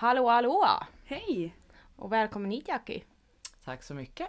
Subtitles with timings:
[0.00, 0.66] Hallå hallå!
[1.04, 1.56] Hej!
[1.96, 3.04] Och välkommen hit Jackie.
[3.64, 4.28] Tack så mycket.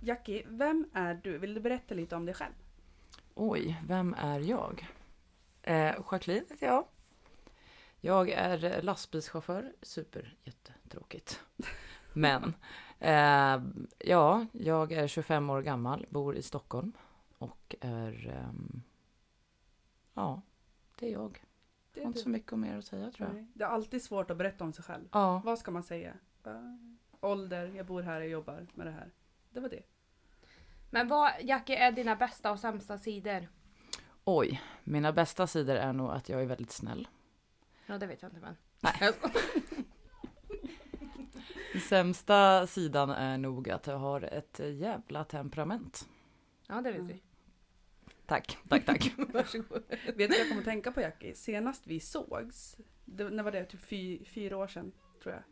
[0.00, 1.38] Jackie, vem är du?
[1.38, 2.52] Vill du berätta lite om dig själv?
[3.34, 4.88] Oj, vem är jag?
[5.62, 6.84] Eh, Jacqueline heter jag.
[8.00, 9.72] Jag är lastbilschaufför.
[9.82, 11.40] Super, jättetråkigt.
[12.12, 12.54] Men,
[12.98, 13.62] eh,
[13.98, 16.92] ja, jag är 25 år gammal, bor i Stockholm
[17.38, 18.82] och är, ehm,
[20.14, 20.42] ja,
[20.98, 21.42] det är jag.
[21.94, 23.34] Det har inte så mycket mer att säga tror jag.
[23.34, 23.46] Nej.
[23.54, 25.08] Det är alltid svårt att berätta om sig själv.
[25.12, 26.14] Ja, Vad ska man säga?
[27.20, 29.10] Ålder, jag bor här, jag jobbar med det här.
[29.50, 29.82] Det var det.
[30.90, 33.48] Men vad Jackie är dina bästa och sämsta sidor?
[34.24, 37.08] oj, mina bästa sidor är nog att jag är väldigt snäll.
[37.86, 38.56] Ja det vet jag inte men.
[38.80, 39.12] Nej.
[41.88, 46.08] Sämsta sidan är nog att jag har ett jävla temperament.
[46.68, 47.06] Ja det vet Mm.
[47.06, 47.22] vi.
[48.26, 49.12] Tack, tack, tack.
[49.18, 49.82] Varsågod.
[49.88, 51.34] Vet du vad jag kommer att tänka på Jackie?
[51.34, 53.64] Senast vi sågs, det, när var det?
[53.64, 54.92] Typ fy, fyra år sedan,
[55.22, 55.42] tror jag.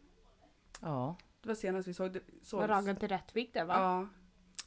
[0.80, 2.68] Ja, Det var senast vi såg, Var sågs.
[2.68, 3.74] raggen till Rättvik där va?
[3.74, 4.08] Ja,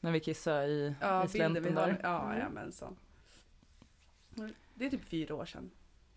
[0.02, 1.88] när vi kissade i, ja i slänten har.
[1.88, 2.00] där.
[2.04, 2.38] Ja, Mm.
[2.38, 2.96] jajamensan.
[4.74, 5.72] Det är typ fyra år sedan.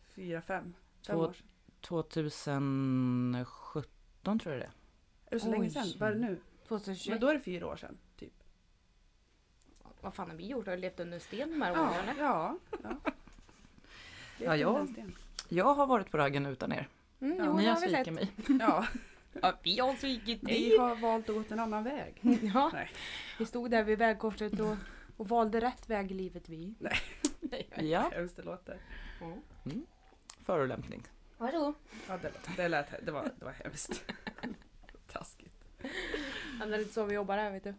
[0.09, 0.75] Fyra, fem.
[1.07, 1.47] Fem Två- år sedan.
[1.81, 4.71] 2017 tror jag det är.
[5.27, 5.53] Är det så Oj.
[5.53, 5.87] länge sedan?
[5.99, 6.41] Vad är det nu?
[6.69, 7.11] 2021.
[7.13, 7.99] Men då är det fyra år sedan.
[10.01, 10.67] Vad fan har vi gjort?
[10.67, 12.23] Har vi levt under sten de här åren Ja, eller?
[12.23, 12.57] ja.
[12.83, 12.97] ja.
[14.39, 14.79] Ja, ja.
[14.79, 15.15] en sten.
[15.49, 16.89] Jag har varit på raggen utan er.
[17.21, 18.33] Mm, Ja, Ni har har vi svikit mig.
[18.61, 18.87] Ja,
[19.43, 20.71] Ja, vi har svikit dig.
[20.71, 22.15] vi har valt att gå en annan väg.
[22.55, 22.91] Ja, Nej.
[23.39, 24.77] vi stod där vid vägkorset och,
[25.17, 26.75] och valde rätt väg i livet vi.
[26.79, 27.69] Nej.
[27.91, 28.79] Ja, Hemskt det låter.
[30.45, 31.03] förolämpning.
[31.39, 31.75] Varsågod.
[32.09, 34.05] Ja, det, det, lät, det, var, det var hemskt.
[35.13, 35.65] Taskigt.
[36.61, 37.75] Ja, Det är lite så vi jobbar här vet du.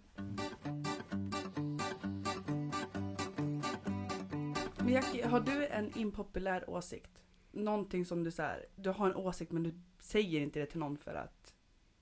[4.87, 7.11] Men Jackie, har du en impopulär åsikt?
[7.51, 10.79] Någonting som du så här, du har en åsikt men du säger inte det till
[10.79, 11.53] någon för att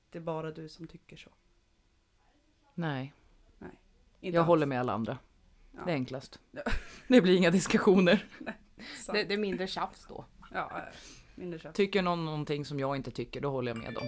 [0.09, 1.29] det är bara du som tycker så.
[2.73, 3.13] Nej,
[3.59, 4.47] Inte jag alls.
[4.47, 5.17] håller med alla andra.
[5.71, 5.81] Ja.
[5.85, 6.39] Det är enklast.
[6.51, 6.61] Ja.
[7.07, 8.25] Det blir inga diskussioner.
[8.97, 9.17] Sant.
[9.17, 10.25] Det, det är mindre tjafs då.
[10.53, 10.81] Ja,
[11.35, 11.75] mindre kött.
[11.75, 14.07] Tycker någon någonting som jag inte tycker, då håller jag med dem.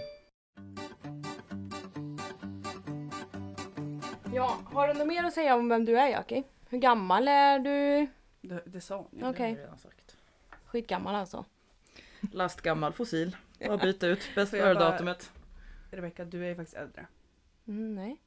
[4.33, 6.43] Ja, har du något mer att säga om vem du är Jackie?
[6.69, 8.07] Hur gammal är du?
[8.41, 9.29] Det, det sa hon ju.
[9.29, 9.37] Okej.
[9.37, 10.17] Det har jag redan sagt.
[10.65, 11.45] Skitgammal alltså.
[12.31, 13.35] Lastgammal fossil.
[13.67, 15.31] Bara byta ut bäst jag före datumet.
[15.91, 17.07] Rebecka, du är ju faktiskt äldre.
[17.67, 18.21] Mm, nej.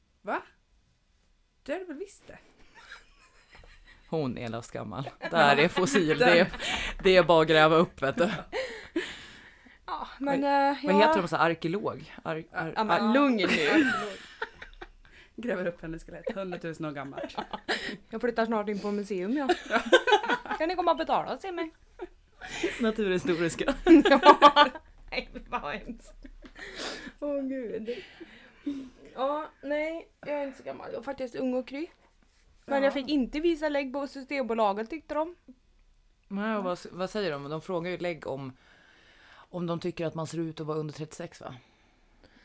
[1.63, 2.37] Det är du väl visst det?
[4.09, 5.09] Hon är lastgammal.
[5.19, 6.17] Det här är fossil.
[6.19, 6.53] Det är,
[7.03, 8.31] det är bara att gräva upp vet du.
[9.85, 11.27] Ja, men äh, Vad heter de?
[11.27, 12.13] Så här, arkeolog?
[12.23, 13.91] Ar, ar, Ja, men ar, lugn nu.
[15.41, 17.35] Gräver upp hennes skelett, 100 000 år gammalt.
[18.09, 19.47] Jag flyttar snart in på museum ja.
[20.57, 21.71] Kan ni komma och betala och se mig?
[22.81, 23.75] naturhistoriska.
[24.09, 24.67] Ja.
[25.11, 26.25] Nej, vad hemskt.
[27.19, 27.89] Åh gud.
[29.15, 30.87] Ja, nej, jag är inte så gammal.
[30.91, 31.87] Jag är faktiskt ung och kry.
[32.65, 32.83] Men Ja.
[32.83, 35.35] jag fick inte visa lägg på Systembolaget tyckte de.
[36.27, 37.49] Nej, vad, vad säger de?
[37.49, 38.53] De frågar ju lägg om
[39.33, 41.55] om de tycker att man ser ut att vara under 36 va?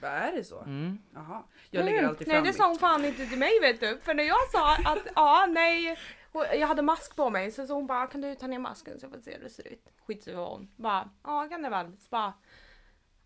[0.00, 0.60] Vad är det så?
[0.62, 0.98] Mm.
[1.14, 1.42] Jaha.
[1.70, 2.10] Jag lägger Mm.
[2.10, 2.56] alltid Nej fram det mitt.
[2.56, 3.98] sa hon fan inte till mig vet du.
[3.98, 5.96] För när jag sa att ja nej.
[6.32, 9.04] Jag hade mask på mig så sa hon bara kan du ta ner masken så
[9.06, 9.88] jag får se hur det ser ut.
[10.06, 10.70] Skitsur var hon.
[10.76, 11.86] Bara ja kan det väl.
[11.98, 12.32] Så bara,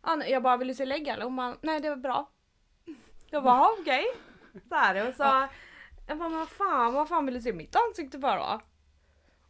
[0.02, 1.24] ja, nej, jag bara vill du se lägg eller?
[1.24, 2.30] Hon bara nej det var bra.
[3.30, 4.04] Jag bara "Ja, okej.
[4.68, 5.48] Så här och så.
[6.08, 8.60] Jag bara men vad fan vad fan vill du se mitt ansikte för då?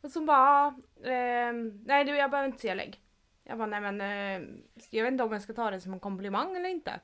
[0.03, 3.01] Och så bara ehm, nej du jag behöver inte se lägg.
[3.45, 4.49] Jag bara nej men eh,
[4.91, 7.01] jag vet inte om jag ska ta det som en komplimang eller inte.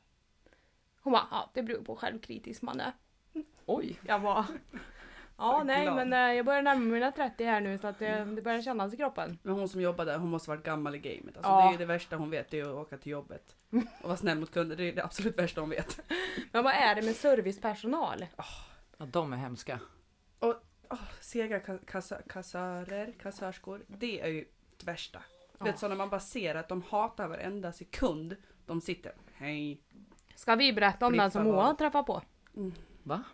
[1.06, 2.92] Hon bara, ja det beror på hur självkritisk man är.
[3.66, 3.98] Oj!
[4.06, 4.46] Jag bara,
[5.36, 5.96] ja nej glad.
[5.96, 8.62] men eh, jag börjar närma mig mina 30 här nu så att det, det börjar
[8.62, 9.38] kännas i kroppen.
[9.42, 11.36] Men hon som jobbar där, hon måste varit gammal i gamet.
[11.36, 11.60] Alltså Ja.
[11.62, 13.56] det är ju det värsta hon vet, det är att åka till jobbet.
[13.70, 16.00] Och vara snäll mot kunder, det är det absolut värsta hon vet.
[16.52, 18.26] Men vad är det med servicepersonal?
[18.36, 18.44] Ja,
[19.06, 19.80] de är hemska.
[20.40, 20.54] Oh,
[21.20, 24.44] sega ka- kassa, kassörer, kassörskor, det är ju
[24.76, 25.18] det värsta.
[25.18, 25.64] Du Ja.
[25.64, 28.36] vet så när man bara ser att de hatar varenda sekund
[28.66, 29.12] de sitter.
[29.34, 29.80] Hej.
[30.36, 31.78] Ska vi berätta om den som Moa vad?
[31.78, 32.22] träffat på?
[33.02, 33.24] Va?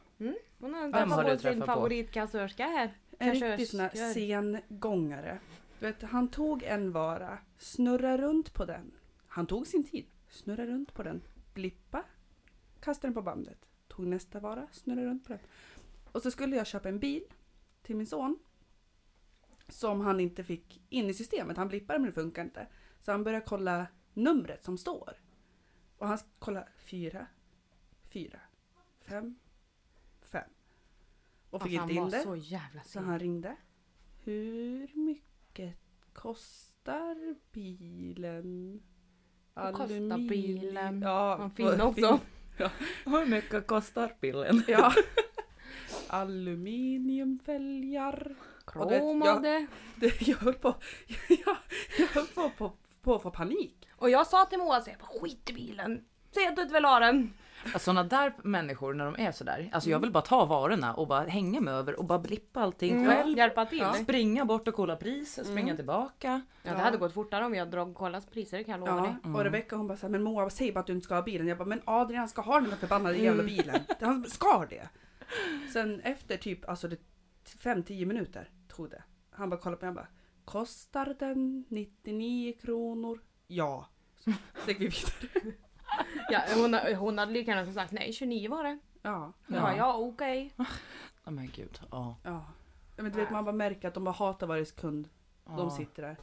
[0.59, 2.97] Hon har Vem träffat har på du sin favoritkassörska här.
[3.19, 5.39] En riktig sån här sengångare.
[5.79, 8.93] Du vet, han tog en vara, snurra runt på den.
[9.27, 11.23] Han tog sin tid, snurra runt på den,
[11.55, 12.05] blippa,
[12.81, 13.59] kasta den på bandet.
[13.89, 15.43] Tog nästa vara, snurra runt på den.
[16.13, 17.23] Och så skulle jag köpa en bil
[17.83, 18.39] till min son.
[19.69, 21.57] Som han inte fick in i systemet.
[21.57, 22.67] Han blippade men det funkar inte.
[23.01, 25.22] Så han började kolla numret som står.
[26.03, 27.27] Och han kollade fyra,
[28.13, 28.39] fyra,
[29.01, 29.35] fem,
[30.21, 30.49] fem.
[31.51, 32.23] Och fick Alltså, inte han in det.
[32.23, 33.57] så jävla Så han ringde.
[34.25, 35.77] Hur mycket
[36.13, 38.83] kostar bilen?
[39.55, 41.03] Vad kostar bilen?
[41.03, 42.21] Ja, Man finner också.
[43.05, 44.63] Hur mycket kostar bilen?
[44.69, 44.93] Ja.
[46.09, 48.35] Aluminiumfälgar.
[48.67, 49.67] Kromade.
[49.97, 50.75] Det, jag höll på,
[51.29, 51.57] jag,
[51.99, 52.73] jag höll på, på,
[53.03, 53.89] på att få panik.
[53.97, 56.05] Och jag sa till Moa, så jag bara, skit i bilen.
[56.35, 57.33] Säg att du inte vill ha den.
[57.79, 59.71] Sådana där människor när de är sådär.
[59.73, 63.09] Alltså jag vill bara ta varorna och bara hänga mig över och bara blippa allting
[63.09, 63.21] själv.
[63.27, 63.37] Mm.
[63.39, 63.79] Hjälpa till.
[63.79, 63.95] Ja.
[63.95, 66.43] Springa bort och kolla priset, springa tillbaka.
[66.63, 69.31] Ja, det hade gått fortare om hade dragit kollat priser, det kan jag lova Ja,
[69.31, 69.35] dig.
[69.35, 71.49] och Rebecka hon bara såhär, men Moa säg bara att du inte ska ha bilen.
[71.49, 73.81] Jag bara, men Adrian ska ha den där förbannade jävla bilen.
[74.01, 74.89] Han ska det.
[75.73, 76.97] Sen efter typ, alltså det
[77.63, 79.03] 5-10 minuter tog det.
[79.31, 80.09] Han bara kollade på mig och bara,
[80.53, 83.21] kostar den 99 kronor?
[83.47, 83.87] Ja.
[84.65, 85.55] Så gick vi vidare.
[86.31, 88.79] Ja, hon, hon hade lika gärna sagt nej, 29 var det.
[89.03, 89.33] Ja.
[89.47, 90.53] Ja, ja, ja okej.
[91.25, 91.81] Ja men gud.
[91.91, 92.17] Ja.
[92.25, 92.45] ja.
[92.97, 95.09] Men du vet man bara märker att de bara hatar varje sekund
[95.45, 96.17] de sitter där.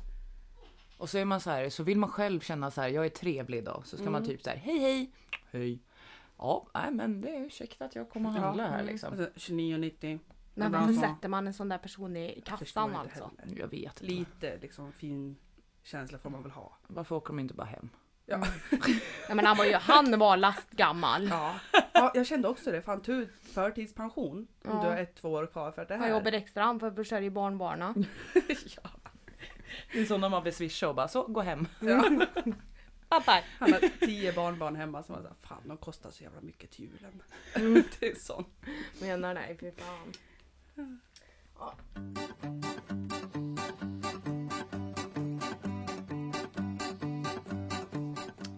[0.98, 3.10] Och så är man så här, så vill man själv känna så här, jag är
[3.10, 3.82] trevlig idag.
[3.86, 4.28] Så ska man Mm.
[4.28, 5.12] typ så här, hej hej.
[5.52, 5.80] Hej.
[6.38, 9.14] Ja, nej men det är ursäkta att jag kommer och Ja, handla här liksom.
[9.14, 10.20] Alltså, 29,90.
[10.60, 11.02] Men varför ja.
[11.02, 13.32] sätter man en sån där person i kassan inte alltså?
[13.40, 13.60] heller.
[13.60, 14.06] Jag vet inte.
[14.06, 15.38] Lite liksom fin
[15.84, 16.78] känsla får man väl ha.
[16.88, 17.90] Varför åker de inte bara hem?
[18.26, 18.44] Ja.
[19.30, 21.28] Ja, men han var ju, han var lastgammal.
[21.28, 21.56] Ja.
[21.94, 22.82] ja, jag kände också det.
[22.82, 24.82] Fan, ta ut förtidspension om Ja.
[24.84, 26.10] du har ett, två år kvar för det Han här.
[26.10, 28.06] jobbar extra han för att försörja barnbarnen.
[28.84, 28.90] ja.
[29.94, 31.68] Det är så när man vill swisha och bara så, gå hem.
[31.80, 32.04] Ja.
[33.10, 33.44] Pappa!
[33.60, 36.86] Han har tio barnbarn hemma som var såhär, fan de kostar så jävla mycket till
[36.86, 37.22] julen.
[37.56, 37.84] Mm.
[38.00, 38.48] det är sånt.
[39.02, 40.14] Menar nej, fy fan.
[41.60, 41.74] Ja.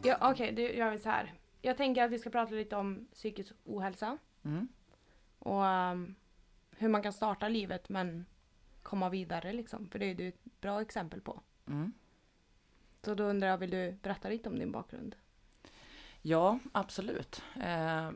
[0.03, 1.33] Ja, Okej, då gör vi så här.
[1.61, 4.67] Jag tänker att vi ska prata lite om psykisk ohälsa Mm.
[5.39, 6.15] och ehm,
[6.77, 8.25] hur man kan starta livet men
[8.83, 9.87] komma vidare liksom.
[9.89, 11.41] För det är du ett bra exempel på.
[11.67, 11.91] Mm.
[13.03, 15.15] Så då undrar jag, vill du berätta lite om din bakgrund?
[16.21, 17.43] Ja, absolut.
[17.63, 18.11] Eh,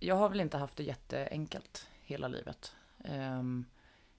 [0.00, 2.74] jag har väl inte haft det jätteenkelt hela livet.
[3.04, 3.42] Eh,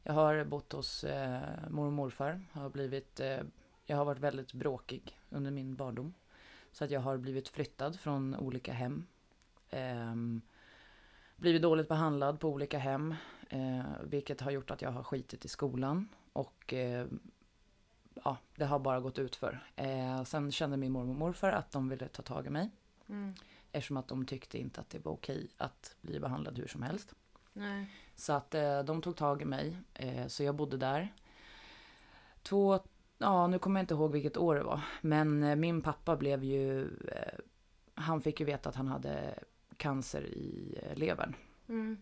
[0.04, 2.42] jag har bott hos eh, mor och morfar.
[2.52, 3.40] Har blivit, eh,
[3.86, 6.14] jag har varit väldigt bråkig under min barndom.
[6.72, 9.06] Så att jag har blivit flyttad från olika hem.
[9.70, 10.16] Eh,
[11.36, 13.16] blivit dåligt behandlad på olika hem.
[13.50, 16.10] Eh, vilket har gjort att jag har skitit i skolan.
[16.34, 16.74] Och
[18.24, 19.68] ja, det har bara gått ut för.
[19.76, 22.70] Eh, sen kände min mormor och morfar att de ville ta tag i mig.
[23.10, 23.34] Mm.
[23.72, 27.14] Eftersom att de tyckte inte att det var okej att bli behandlad hur som helst.
[27.54, 27.86] Nej.
[28.16, 29.78] Så att eh, de tog tag i mig.
[29.94, 31.14] Eh, så jag bodde där.
[32.44, 32.80] Två,
[33.18, 34.82] ja nu kommer jag inte ihåg vilket år det var.
[35.02, 37.40] Men eh, min pappa blev ju, eh,
[37.96, 39.40] han fick ju veta att han hade
[39.78, 41.36] cancer i eh, levern.
[41.70, 41.98] Mm.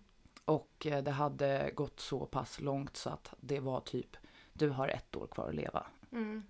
[0.46, 4.18] Och eh, det hade gått så pass långt så att det var typ,
[4.54, 5.86] du har ett år kvar att leva.
[6.12, 6.44] Mm.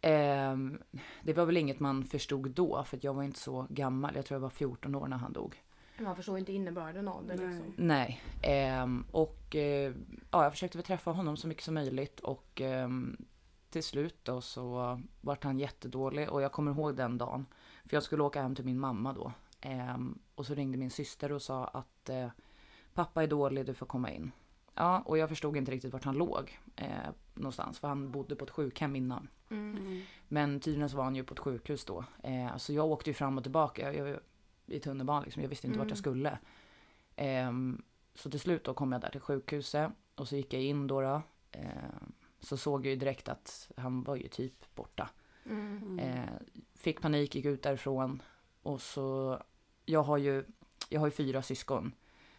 [0.00, 0.78] Ehm,
[1.22, 4.16] det var väl inget man förstod då, för att jag var inte så gammal.
[4.16, 5.62] Jag tror jag var 14 år när han dog.
[5.98, 7.46] Man förstår inte innebörden av det Nej.
[7.46, 7.72] liksom.
[7.76, 8.22] Nej.
[8.42, 9.92] Ehm, och eh,
[10.30, 12.20] ja, jag försökte väl träffa honom så mycket som möjligt.
[12.20, 13.16] Och ehm,
[13.70, 16.30] till slut då så vart han jättedålig.
[16.30, 17.46] Och jag kommer ihåg den dagen.
[17.84, 19.32] För jag skulle åka hem till min mamma då.
[19.60, 22.28] Ehm, och så ringde min syster och sa att eh,
[22.94, 24.32] pappa är dålig, du får komma in.
[24.74, 26.88] Ja, och jag förstod inte riktigt vart han låg eh,
[27.34, 27.78] någonstans.
[27.78, 29.28] För han bodde på ett sjukhem innan.
[29.50, 29.76] Mm.
[29.76, 30.02] Mm.
[30.28, 32.04] Men tydligen så var han ju på ett sjukhus då.
[32.22, 34.20] Eh, så jag åkte ju fram och tillbaka jag, jag,
[34.66, 35.42] i tunnelbanan liksom.
[35.42, 35.90] Jag visste inte vart Mm.
[35.92, 36.38] jag skulle.
[37.16, 37.82] Ehm,
[38.14, 41.00] så till slut då kom jag där till sjukhuset och så gick jag in då.
[41.00, 41.22] då.
[41.52, 45.10] Ehm, så såg jag ju direkt att han var ju typ borta.
[45.46, 45.76] Mm.
[45.82, 45.98] Mm.
[45.98, 46.28] Eh,
[46.74, 48.22] fick panik, gick ut därifrån.
[48.62, 49.42] Och så,
[49.84, 50.44] jag har ju,
[50.88, 51.92] jag har ju fyra syskon.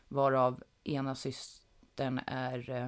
[0.07, 2.87] Varav ena systern är eh,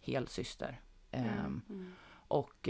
[0.00, 0.80] helsyster.
[1.10, 1.62] Ehm, Mm.
[1.68, 1.92] Mm.
[2.28, 2.68] och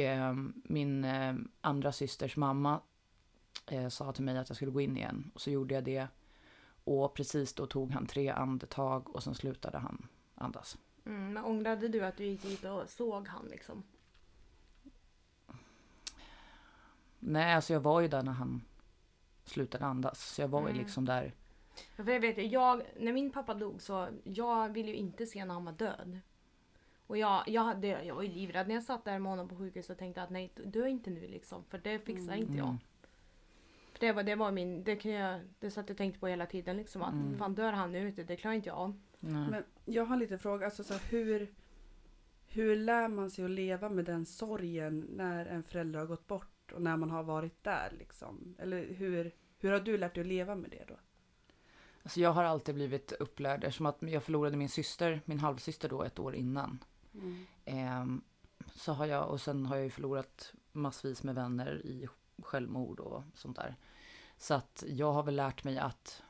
[0.64, 2.81] min eh, andra systers mamma
[3.66, 5.31] eh, sa till mig att jag skulle gå in igen.
[5.35, 6.07] Och så gjorde jag det.
[6.85, 10.78] Och precis då tog han tre andetag och sen slutade han andas.
[11.07, 11.33] Mm.
[11.33, 13.83] Men ångrade du att du gick dit och såg han liksom?
[17.19, 18.62] Nej, alltså jag var ju där när han
[19.45, 20.35] slutade andas.
[20.35, 20.78] Så jag var ju Mm.
[20.78, 21.35] liksom där.
[21.97, 25.26] Ja, För jag vet ju, jag, när min pappa dog så jag ville ju inte
[25.26, 26.19] se när han var död.
[27.07, 29.57] Och jag, jag, hade, jag var ju livrädd när jag satt där med honom på
[29.57, 31.64] sjukhus och tänkte att nej, dö inte nu liksom.
[31.64, 32.76] För det fixar inte jag.
[34.02, 36.76] Det var, det var min, det kunde jag, det satt jag tänkte på hela tiden
[36.76, 37.38] liksom att Mm.
[37.38, 39.00] fan dör han nu ute, det klarar inte jag av.
[39.21, 39.50] Nej.
[39.50, 40.64] Men jag har en liten fråga.
[40.66, 41.54] Alltså, så här, hur,
[42.47, 46.73] hur lär man sig att leva med den sorgen när en förälder har gått bort
[46.73, 47.92] och när man har varit där?
[47.99, 48.54] Liksom?
[48.59, 50.94] Eller hur, hur har du lärt dig att leva med det då?
[52.02, 56.02] Alltså jag har alltid blivit upplärd eftersom att jag förlorade min syster, min halvsyster då
[56.02, 56.78] ett år innan.
[57.14, 57.47] Mm.
[57.64, 58.23] Ehm,
[58.75, 62.09] så har jag, och sen har jag ju förlorat massvis med vänner i
[62.42, 63.76] självmord och sånt där.
[64.42, 66.22] Så att jag har väl lärt mig att,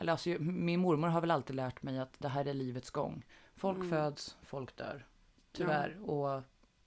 [0.00, 3.24] eller alltså min mormor har väl alltid lärt mig att det här är livets gång.
[3.56, 3.90] Folk Mm.
[3.90, 5.06] föds, folk dör.
[5.52, 6.10] Tyvärr.
[6.10, 6.42] Och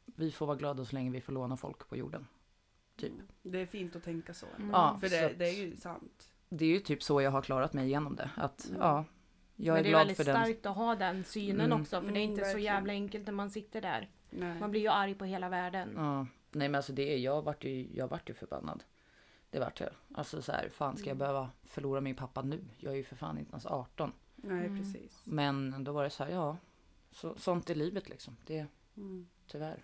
[0.06, 2.28] vi får vara glada så länge vi får låna folk på jorden.
[2.96, 3.12] Typ.
[3.14, 3.26] Mm.
[3.42, 4.46] Det är fint att tänka så.
[4.58, 4.70] Mm.
[4.70, 6.30] Ja, För så det, att- det är ju sant.
[6.50, 8.30] Det är ju typ så jag har klarat mig igenom det.
[8.36, 8.82] Att Mm.
[8.82, 9.06] ja,
[9.56, 10.36] jag Men är det är glad väldigt för den.
[10.36, 11.82] starkt att ha den synen Mm.
[11.82, 14.10] också för det är Mm, inte så jävla enkelt när man sitter där.
[14.30, 14.60] Nej.
[14.60, 15.94] Man blir ju arg på hela världen.
[15.96, 16.20] Ja.
[16.52, 18.84] Nej men alltså det är, jag vart ju, jag vart ju förbannad.
[19.54, 19.90] Det vart jag.
[20.14, 21.18] Alltså så här, fan ska jag Mm.
[21.18, 22.60] behöva förlora min pappa nu?
[22.78, 24.12] Jag är ju för fan inte ens 18.
[24.36, 24.78] Nej, Mm.
[24.78, 25.22] precis.
[25.26, 26.58] Men då var det så här, ja.
[27.12, 28.38] Så, sånt är livet liksom.
[28.46, 28.68] Det är
[28.98, 29.28] Mm.
[29.48, 29.84] tyvärr.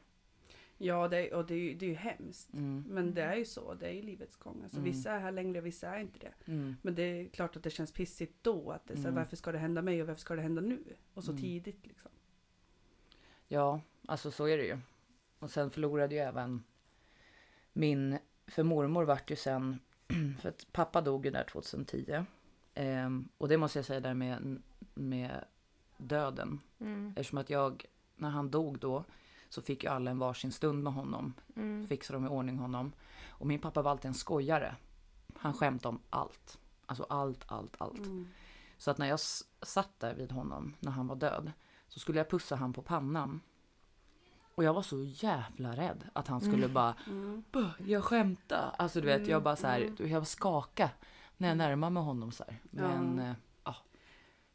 [0.78, 2.54] Ja, det, och det är, ju, det är ju hemskt.
[2.54, 2.84] Mm.
[2.90, 4.60] Men det är ju så, det är ju livets gång.
[4.64, 4.92] Alltså, Mm.
[4.92, 6.34] Vissa är här längre, vissa är inte det.
[6.52, 6.76] Mm.
[6.82, 8.72] Men det är klart att det känns pissigt då.
[8.72, 9.16] Att det så här, Mm.
[9.16, 10.84] Varför ska det hända mig och varför ska det hända nu?
[11.14, 11.42] Och så Mm.
[11.44, 12.12] tidigt liksom.
[13.48, 14.78] Ja, alltså så är det ju.
[15.40, 16.64] Och sen förlorade ju även
[17.74, 18.18] min,
[18.50, 19.80] för mormor vart ju sen,
[20.42, 22.26] för att pappa dog ju där 2010.
[22.74, 24.62] Ehm, och det måste jag säga där med,
[24.94, 25.46] med
[25.98, 26.60] döden.
[26.80, 27.14] Mm.
[27.16, 29.04] Eftersom att jag, när han dog då,
[29.50, 31.34] så fick ju alla en varsin stund med honom.
[31.56, 31.88] Mm.
[31.88, 32.94] Fixade de i ordning honom.
[33.28, 34.76] Och min pappa var alltid en skojare.
[35.36, 36.60] Han skämtade om allt.
[36.86, 38.06] Alltså allt, allt, allt.
[38.06, 38.28] Mm.
[38.78, 39.20] Så att när jag
[39.62, 41.52] satt där vid honom när han var död
[41.88, 43.42] så skulle jag pussa han på pannan.
[44.60, 46.74] Och jag var så jävla rädd att han skulle Mm.
[46.74, 47.44] bara Mm.
[47.52, 48.76] "Buh, jag skämtar.
[48.78, 50.90] Alltså du vet jag bara så här, Mm, jag skaka
[51.38, 52.58] när jag närmade mig honom så här.
[52.70, 53.24] Men Ja.
[53.28, 53.36] ja.
[53.64, 53.76] ja,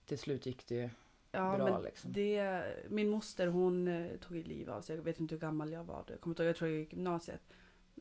[0.07, 0.91] till slut gick det ju
[1.33, 2.13] Ja, bra men liksom.
[2.13, 4.97] det, min moster hon eh, tog liv av sig.
[4.97, 6.05] Jag vet inte hur gammal jag var.
[6.07, 6.13] då.
[6.13, 7.43] Jag, kommer inte ihåg, jag tror jag gick i gymnasiet.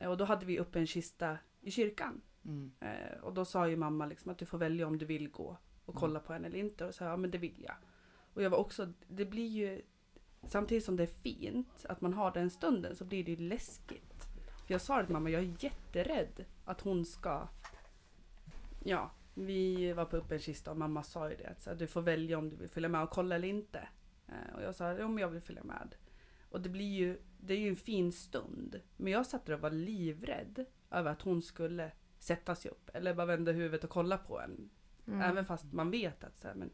[0.02, 2.22] Eh, Och då hade vi uppe en kista i kyrkan.
[2.46, 2.72] Mm.
[2.80, 5.58] Eh, och då sa ju mamma liksom att du får välja om du vill gå
[5.86, 6.00] och Mm.
[6.00, 6.86] kolla på henne eller inte.
[6.86, 7.76] Och så jag, ja men det vill jag.
[8.34, 9.82] Och jag var också, det blir ju,
[10.48, 14.28] samtidigt som det är fint att man har den stunden så blir det ju läskigt.
[14.68, 17.48] För jag sa det till mamma, jag är jätterädd att hon ska,
[18.84, 21.48] ja, vi var på uppe en kista och mamma sa ju det.
[21.48, 23.88] Att så du får välja om du vill följa med och kolla eller inte.
[24.28, 25.96] Eh, och jag sa, jo men jag vill följa med.
[26.50, 28.82] Och det blir ju, det är ju en fin stund.
[28.98, 33.14] Men jag satt där och var livrädd över att hon skulle sätta sig upp eller
[33.14, 34.70] bara vända huvudet och kolla på en.
[35.08, 35.22] Mm.
[35.22, 36.70] Även fast man vet att så här, men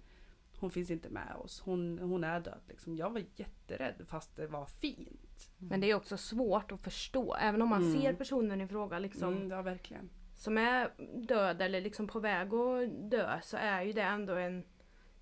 [0.60, 1.62] hon finns inte med oss.
[1.62, 2.62] Hon, hon är död.
[2.68, 2.96] Liksom.
[2.96, 5.52] Jag var jätterädd fast det var fint.
[5.58, 7.36] Men det är också svårt att förstå.
[7.36, 8.02] Även om man Mm.
[8.02, 10.10] ser personen i fråga liksom, Mm, ja, verkligen.
[10.36, 10.90] som är
[11.28, 14.64] död eller liksom på väg att dö så är ju det ändå en,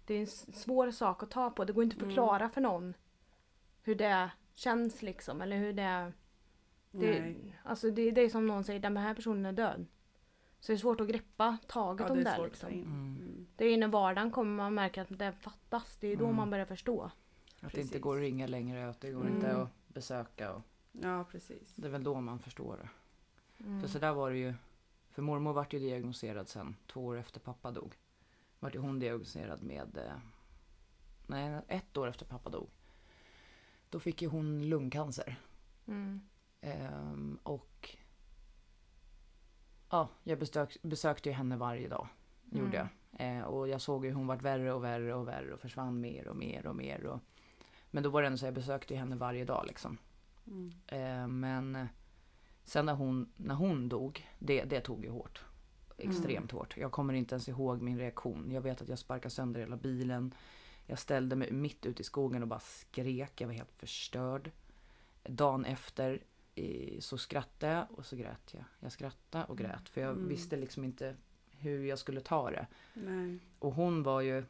[0.06, 1.65] det är en svår sak att ta på.
[1.65, 2.10] Det går inte att Mm.
[2.15, 2.94] förklara för någon
[3.82, 5.41] hur det känns liksom.
[5.41, 6.13] Eller hur det,
[6.91, 7.60] det, Nej.
[7.63, 9.86] alltså det, det är som någon säger, den här personen är död.
[10.60, 12.30] Så det är svårt att greppa taget Ja, om det det.
[12.30, 12.70] är att liksom.
[12.70, 12.84] Mm.
[12.86, 13.48] Mm.
[13.56, 15.98] Det är ju när vardagen kommer man märker att det fattas.
[15.98, 16.36] Det är då Mm.
[16.36, 17.02] man börjar förstå.
[17.04, 17.12] Att
[17.62, 17.84] det Precis.
[17.86, 19.36] inte går att ringa längre, att det går Mm.
[19.36, 20.54] inte att besöka.
[20.54, 20.62] Och
[20.92, 21.74] Ja, precis.
[21.76, 22.90] det är väl då man förstår det.
[23.64, 23.82] Mm.
[23.82, 24.54] För så där var det ju.
[25.10, 27.96] För mormor vart ju diagnostiserad sen, två år efter pappa dog.
[28.60, 30.12] Vart ju hon diagnostiserad med, eh,
[31.28, 32.70] nej ett år efter pappa dog.
[33.90, 35.40] Då fick ju hon lungcancer.
[35.88, 36.22] Mm.
[36.62, 37.98] Ehm, och
[39.89, 42.08] ja, jag besök, besökte ju henne varje dag.
[42.51, 42.88] Gjorde jag.
[43.20, 46.27] Eh, och jag såg ju hon vart värre och värre och värre och försvann mer
[46.27, 47.06] och mer och mer.
[47.06, 47.20] Och,
[47.91, 49.98] men då var det ändå så jag besökte henne varje dag liksom.
[50.48, 50.72] Mm.
[50.88, 51.88] Eh, men
[52.63, 55.44] sen när hon, när hon dog, det, det tog ju hårt.
[55.98, 56.77] Extremt hårt.
[56.77, 58.51] Jag kommer inte ens ihåg min reaktion.
[58.51, 60.34] Jag vet att jag sparkade sönder hela bilen.
[60.86, 63.41] Jag ställde mig mitt ute i skogen och bara skrek.
[63.41, 64.51] Jag var helt förstörd.
[65.24, 66.24] Dagen efter
[67.00, 68.64] så skrattade jag och så grät jag.
[68.80, 70.28] Jag skrattade och grät för jag Mm.
[70.28, 71.16] visste liksom inte
[71.52, 72.68] hur jag skulle ta det.
[72.94, 73.40] Nej.
[73.60, 74.44] Och hon var ju...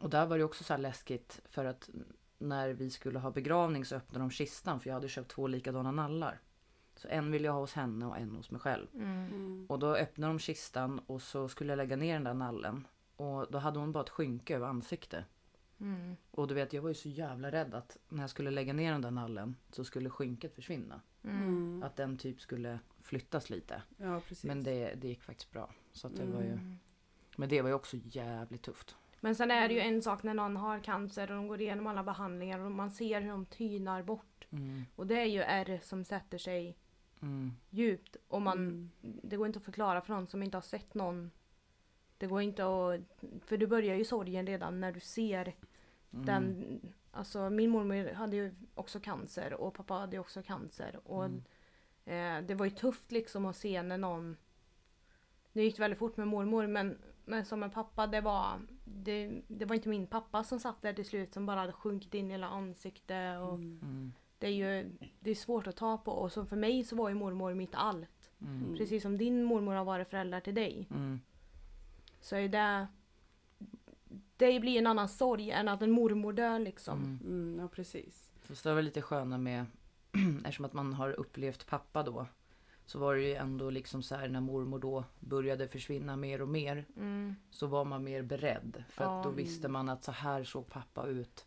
[0.00, 1.90] Och där var det också så här läskigt för att
[2.38, 5.90] när vi skulle ha begravning så öppnade de kistan för jag hade köpt två likadana
[5.92, 6.40] nallar.
[6.96, 8.86] Så en ville jag ha hos henne och en hos mig själv.
[8.94, 9.26] Mm.
[9.26, 9.66] Mm.
[9.68, 12.86] Och då öppnade de kistan och så skulle jag lägga ner den där nallen.
[13.16, 15.24] Och då hade hon bara ett skynke över ansiktet.
[15.80, 16.16] Mm.
[16.30, 18.92] Och du vet jag var ju så jävla rädd att när jag skulle lägga ner
[18.92, 21.00] den där nallen så skulle skynket försvinna.
[21.24, 21.42] Mm.
[21.42, 21.82] Mm.
[21.82, 23.82] Att den typ skulle flyttas lite.
[23.96, 24.44] Ja, precis.
[24.44, 25.70] Men det, det gick faktiskt bra.
[25.92, 26.78] Så att det var ju, Mm.
[27.36, 28.96] men det var ju också jävligt tufft.
[29.20, 31.86] Men sen är det ju en sak när någon har cancer och de går igenom
[31.86, 34.46] alla behandlingar och man ser hur de tynar bort.
[34.50, 36.76] Mm, Och det är ju ärr som sätter sig
[37.22, 38.16] mm, djupt.
[38.28, 38.90] Och man, Mm.
[39.02, 41.30] Det går inte att förklara för någon som inte har sett någon.
[42.18, 43.00] Det går inte att...
[43.44, 45.54] För du börjar ju sorgen redan när du ser
[46.12, 46.26] mm.
[46.26, 46.80] den...
[47.12, 51.00] Alltså min mormor hade ju också cancer och pappa hade ju också cancer.
[51.04, 51.42] Och Mm.
[52.04, 54.36] eh, det var ju tufft liksom att se när någon...
[55.52, 58.60] Det gick väldigt fort med mormor men, men som med pappa det var...
[58.84, 62.14] Det, det var inte min pappa som satt där till slut som bara hade sjunkit
[62.14, 63.40] in i hela ansiktet.
[63.40, 63.80] Och Mm.
[63.82, 64.12] Mm.
[64.38, 64.90] Det är ju
[65.20, 67.74] det är svårt att ta på och så för mig så var ju mormor mitt
[67.74, 68.30] allt.
[68.40, 68.76] Mm.
[68.76, 70.88] Precis som din mormor har varit föräldrar till dig.
[70.90, 71.20] Mm.
[72.20, 72.86] Så är det...
[74.40, 76.98] Det blir en annan sorg än att en mormor dör liksom.
[76.98, 77.18] Mm.
[77.24, 78.30] Mm, ja, precis.
[78.40, 79.66] Fast det var lite sköna med,
[80.44, 82.26] eftersom att man har upplevt pappa då.
[82.84, 86.48] Så var det ju ändå liksom så här när mormor då började försvinna mer och
[86.48, 86.84] mer.
[86.96, 87.34] Mm.
[87.50, 88.84] Så var man mer beredd.
[88.88, 91.46] För att då visste man att så här såg pappa ut.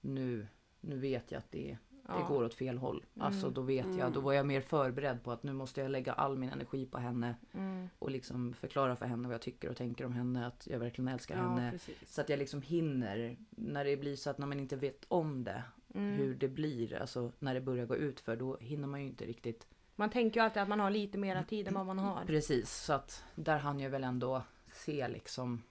[0.00, 0.46] Nu,
[0.80, 2.26] nu vet jag att det, det Ja.
[2.28, 3.04] går åt fel håll.
[3.20, 3.54] Alltså Mm.
[3.54, 4.22] då vet jag, då Mm.
[4.22, 7.34] var jag mer förberedd på att nu måste jag lägga all min energi på henne.
[7.52, 7.88] Mm.
[7.98, 10.46] Och liksom förklara för henne vad jag tycker och tänker om henne.
[10.46, 11.70] Att jag verkligen älskar Ja, henne.
[11.70, 12.14] precis.
[12.14, 15.44] Så att jag liksom hinner, när det blir så att när man inte vet om
[15.44, 15.62] det,
[15.94, 16.16] Mm.
[16.16, 19.24] hur det blir, alltså när det börjar gå ut för då hinner man ju inte
[19.26, 19.66] riktigt.
[19.96, 22.24] Man tänker ju alltid att man har lite mera tid än vad man har.
[22.24, 24.42] Precis, så att där hann jag väl ändå
[24.72, 25.62] se liksom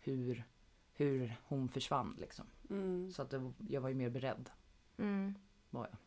[0.00, 0.44] hur,
[0.94, 2.46] hur hon försvann liksom.
[2.70, 3.10] Mm.
[3.12, 4.50] Så att det, jag var ju mer beredd.
[4.98, 5.34] Mm.
[5.70, 5.98] Var jag.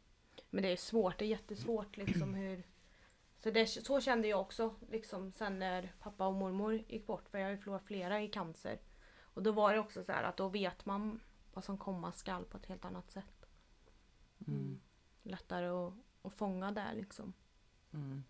[0.49, 2.63] Men det är svårt, det är jättesvårt liksom hur...
[3.43, 7.29] Så, det, så kände jag också liksom sen när pappa och mormor gick bort.
[7.29, 8.79] För jag har ju förlorat flera i cancer.
[9.19, 11.19] Och då var det också så här att då vet man
[11.53, 13.45] vad som komma skall på ett helt annat sätt.
[14.47, 14.79] Mm.
[15.23, 17.33] Lättare att, att fånga det liksom.
[17.93, 18.23] Mm.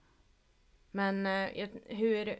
[0.92, 2.40] Men eh, hur...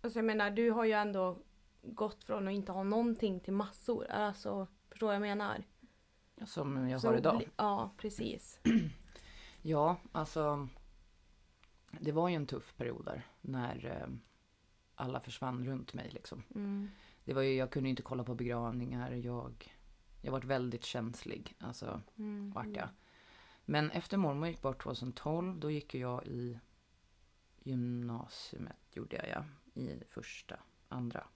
[0.00, 1.38] Alltså jag menar, du har ju ändå
[1.82, 4.06] gått från att inte ha någonting till massor.
[4.06, 5.64] Alltså, förstår vad jag menar?
[6.46, 7.48] Som jag har idag.
[7.56, 8.58] Ja, precis.
[9.62, 10.68] Ja, alltså.
[12.00, 14.08] Det var ju en tuff period där när eh,
[14.94, 16.42] alla försvann runt mig liksom.
[16.54, 16.90] Mm.
[17.24, 19.10] Det var ju, jag kunde inte kolla på begravningar.
[19.12, 19.74] Jag,
[20.22, 21.54] jag var väldigt känslig.
[21.58, 22.50] Alltså, Mm.
[22.50, 22.88] vart jag.
[23.64, 26.58] Men efter mormor gick bort 2012, då gick jag i
[27.62, 29.44] gymnasiet, gjorde jag ja.
[29.82, 30.56] I första,
[30.88, 31.26] andra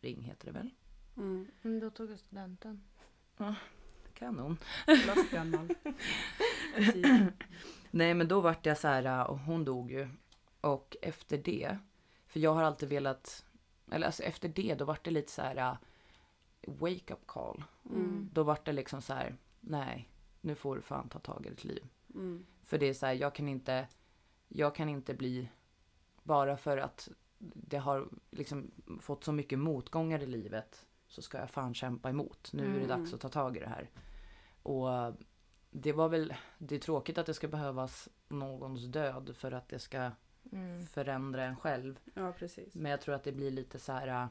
[0.00, 0.70] ring heter det väl?
[1.16, 1.46] Mm.
[1.62, 2.82] Mm, då tog jag studenten.
[4.22, 4.56] Kanon.
[5.06, 5.68] Lastgammal.
[7.90, 10.08] Nej men då vart jag så här, och hon dog ju.
[10.60, 11.78] Och efter det,
[12.26, 13.44] för jag har alltid velat,
[13.90, 15.76] eller alltså efter det då vart det lite så här
[16.66, 17.64] wake up call.
[17.90, 18.28] Mm.
[18.32, 20.08] Då vart det liksom så här, nej,
[20.40, 21.86] nu får du fan ta tag i ditt liv.
[22.14, 22.46] Mm.
[22.64, 23.86] För det är så här, jag kan inte,
[24.48, 25.48] jag kan inte bli,
[26.22, 27.08] bara för att
[27.38, 32.50] det har liksom fått så mycket motgångar i livet så ska jag fan kämpa emot.
[32.52, 32.88] Nu är det Mm.
[32.88, 33.90] dags att ta tag i det här.
[34.62, 34.88] Och
[35.70, 39.78] det var väl, det är tråkigt att det ska behövas någons död för att det
[39.78, 40.10] ska
[40.52, 40.86] Mm.
[40.86, 41.98] förändra en själv.
[42.14, 42.74] Ja, precis.
[42.74, 44.08] Men jag tror att det blir lite så här.
[44.08, 44.26] äh,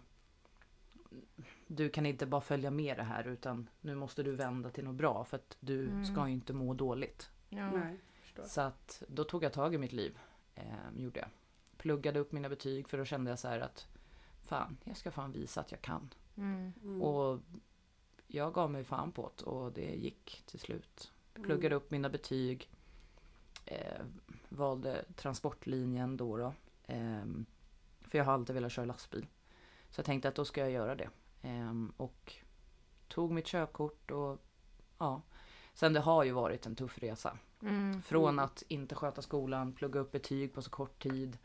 [1.68, 4.96] Du kan inte bara följa med det här utan nu måste du vända till något
[4.96, 6.06] bra för att du Mm.
[6.06, 7.30] ska ju inte må dåligt.
[7.50, 7.72] Ja.
[7.72, 8.44] Nej, förstår.
[8.44, 10.18] Så att då tog jag tag i mitt liv.
[10.56, 10.64] Eh,
[10.98, 11.30] gjorde jag.
[11.78, 13.88] Pluggade upp mina betyg för då kände jag så här att
[14.44, 16.10] fan, jag ska fan visa att jag kan.
[16.38, 16.74] Mm.
[16.84, 17.02] Mm.
[17.02, 17.40] Och
[18.34, 21.12] jag gav mig fan på det och det gick till slut.
[21.34, 22.70] Pluggade upp mina betyg.
[23.66, 24.02] Eh,
[24.50, 26.38] valde transportlinjen då.
[26.38, 26.54] då.
[26.88, 27.46] Ehm,
[28.02, 29.28] för jag har alltid velat köra lastbil.
[29.90, 31.10] Så jag tänkte att då ska jag göra det.
[31.42, 32.36] Ehm, och
[33.08, 34.42] tog mitt körkort och
[34.98, 35.22] ja.
[35.74, 37.38] Sen det har ju varit en tuff resa.
[37.62, 38.02] Mm.
[38.02, 41.38] Från att inte sköta skolan, plugga upp betyg på så kort tid.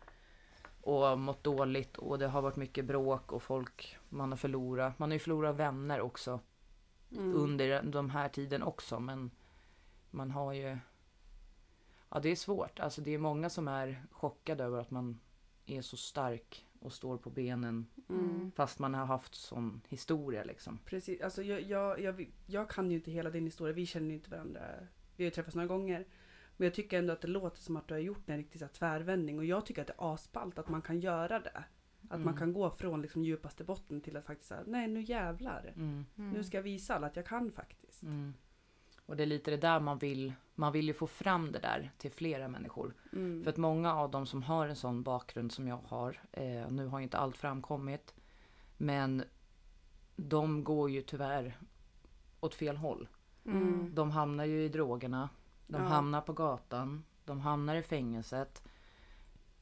[0.81, 4.99] Och mått dåligt och det har varit mycket bråk och folk man har förlorat.
[4.99, 6.41] Man har ju förlorat vänner också
[7.13, 7.35] Mm.
[7.35, 9.31] under de här tiden också men
[10.11, 10.79] man har ju
[12.09, 12.81] Ja det är svårt.
[12.81, 15.21] Alltså det är många som är chockade över att man
[15.67, 18.53] är så stark och står på benen Mm.
[18.57, 20.79] fast man har haft sån historia liksom.
[20.85, 24.15] Precis, alltså jag, jag, jag, jag kan ju inte hela din historia, vi känner ju
[24.15, 24.61] inte varandra.
[25.17, 26.07] Vi har ju träffats några gånger.
[26.57, 28.65] Men jag tycker ändå att det låter som att du har gjort en riktig så
[28.65, 31.65] här tvärvändning och jag tycker att det är asballt att man kan göra det.
[32.11, 32.37] Att man Mm.
[32.37, 35.73] kan gå från liksom djupaste botten till att faktiskt säga nej nu jävlar.
[35.77, 36.07] Mm.
[36.19, 36.31] Mm.
[36.31, 38.03] Nu ska jag visa alla att jag kan faktiskt.
[38.03, 38.35] Mm.
[39.07, 40.33] Och det är lite det där man vill.
[40.55, 42.95] Man vill ju få fram det där till flera människor.
[43.13, 43.43] Mm.
[43.45, 46.87] För att många av dem som har en sån bakgrund som jag har, eh, nu
[46.87, 48.15] har ju inte allt framkommit,
[48.77, 49.25] men
[50.17, 51.59] de går ju tyvärr
[52.41, 53.09] åt fel håll.
[53.45, 53.95] Mm.
[53.95, 55.29] De hamnar ju i drogerna,
[55.67, 55.89] de Ja.
[55.89, 58.66] hamnar på gatan, de hamnar i fängelset.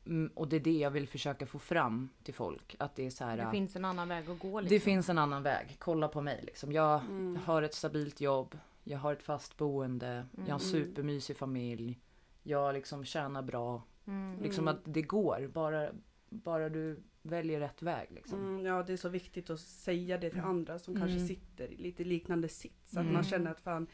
[0.06, 2.76] Mm, och det är det jag vill försöka få fram till folk.
[2.78, 4.60] Att det är så här, Det finns en annan väg att gå.
[4.60, 4.76] Liksom.
[4.76, 5.76] det finns en annan väg.
[5.78, 6.72] Kolla på mig liksom.
[6.72, 7.36] Jag Mm.
[7.44, 10.58] har ett stabilt jobb, jag har ett fast boende, jag har en Mm.
[10.58, 12.00] supermysig familj.
[12.42, 13.82] Jag liksom tjänar bra.
[14.06, 14.42] Mm.
[14.42, 14.74] Liksom Mm.
[14.74, 15.88] att det går, bara,
[16.28, 18.08] bara du väljer rätt väg.
[18.10, 18.38] Liksom.
[18.40, 21.26] Mm, ja det är så viktigt att säga det till andra som kanske Mm.
[21.28, 22.92] sitter i lite liknande sits.
[22.96, 23.12] Att Mm.
[23.12, 23.86] man känner att fan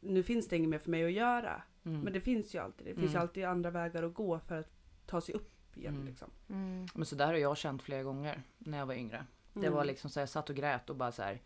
[0.00, 1.62] nu finns det inget mer för mig att göra.
[1.84, 2.00] Mm.
[2.00, 2.86] Men det finns ju alltid.
[2.86, 3.22] Det finns Mm.
[3.22, 4.73] alltid andra vägar att gå för att
[5.06, 5.94] ta sig upp igen.
[5.94, 6.06] Mm.
[6.06, 6.30] Liksom.
[6.48, 6.86] Mm.
[6.94, 9.26] Men så där har jag känt flera gånger när jag var yngre.
[9.52, 9.72] Det Mm.
[9.72, 11.42] var liksom så jag satt och grät och bara så här.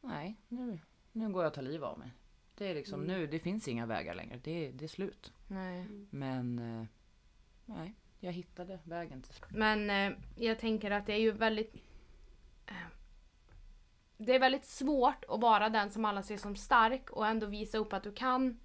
[0.00, 0.78] Nej, nu,
[1.12, 2.10] nu går jag och tar liv av mig.
[2.54, 3.12] Det är liksom Mm.
[3.20, 4.40] nu, det finns inga vägar längre.
[4.44, 5.32] Det, är- det är slut.
[5.48, 5.86] Nej.
[6.10, 6.86] Men eh,
[7.64, 11.74] nej, jag hittade vägen till Men eh, jag tänker att det är ju väldigt...
[12.66, 12.74] Eh,
[14.16, 17.78] det är väldigt svårt att vara den som alla ser som stark och ändå visa
[17.78, 18.60] upp att du kan...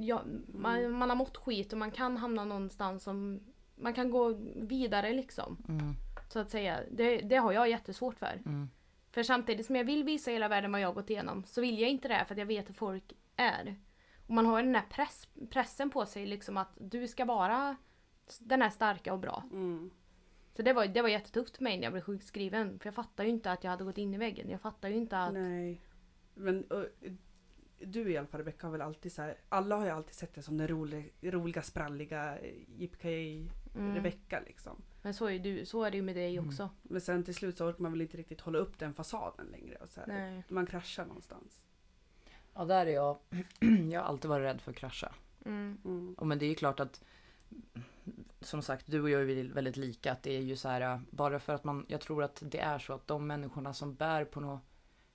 [0.00, 0.22] Ja,
[0.54, 3.40] man, man har mått skit och man kan hamna någonstans som...
[3.80, 5.56] Man kan gå vidare liksom.
[5.68, 5.94] Mm,
[6.28, 6.80] Så att säga.
[6.90, 8.42] Det, det har jag jättesvårt för.
[8.46, 8.68] mm,
[9.10, 11.90] För samtidigt som jag vill visa hela världen vad jag gått igenom så vill jag
[11.90, 13.76] inte det för att jag vet hur folk är.
[14.26, 17.76] Och man har den här press, pressen på sig liksom att du ska vara
[18.40, 19.42] den här starka och bra.
[19.52, 19.90] Mm.
[20.56, 22.78] Så det var, det var jättetufft för mig när jag blev sjukskriven.
[22.78, 24.50] För jag fattade ju inte att jag hade gått in i väggen.
[24.50, 25.32] Jag fattade ju inte att...
[25.32, 25.82] Nej.
[26.34, 26.86] Men och,
[27.80, 30.34] du i alla fall Rebecka har väl alltid så här, alla har ju alltid sett
[30.34, 32.38] det som den roliga, roliga spralliga
[32.78, 33.94] yippee Mm.
[33.94, 34.82] Rebecka liksom.
[35.02, 36.48] Men så är, du, så är det ju med dig Mm.
[36.48, 36.70] också.
[36.82, 39.76] Men sen till slut så orkar man väl inte riktigt hålla upp den fasaden längre.
[39.76, 40.42] Och så här, Nej.
[40.48, 41.62] Man kraschar någonstans.
[42.54, 43.18] Ja, där är jag.
[43.90, 45.14] jag har alltid varit rädd för att krascha.
[45.44, 45.78] Mm.
[45.84, 46.14] Mm.
[46.18, 47.04] Och men det är ju klart att
[48.40, 50.12] som sagt, du och jag är väl väldigt lika.
[50.12, 52.78] Att det är ju så här, bara för att man, jag tror att det är
[52.78, 54.60] så att de människorna som bär på, nå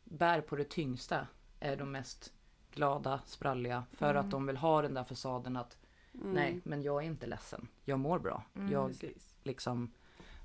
[0.04, 1.28] bär på det tyngsta
[1.60, 2.34] är de mest
[2.76, 3.84] glada, spralliga.
[3.92, 4.26] För Mm.
[4.26, 5.78] att de vill ha den där fasaden att
[6.16, 6.32] Mm.
[6.34, 7.68] nej, men jag är inte ledsen.
[7.86, 8.44] Jag mår bra.
[8.56, 8.72] Mm.
[8.72, 9.36] Jag Precis.
[9.44, 9.92] liksom,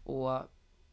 [0.05, 0.41] och,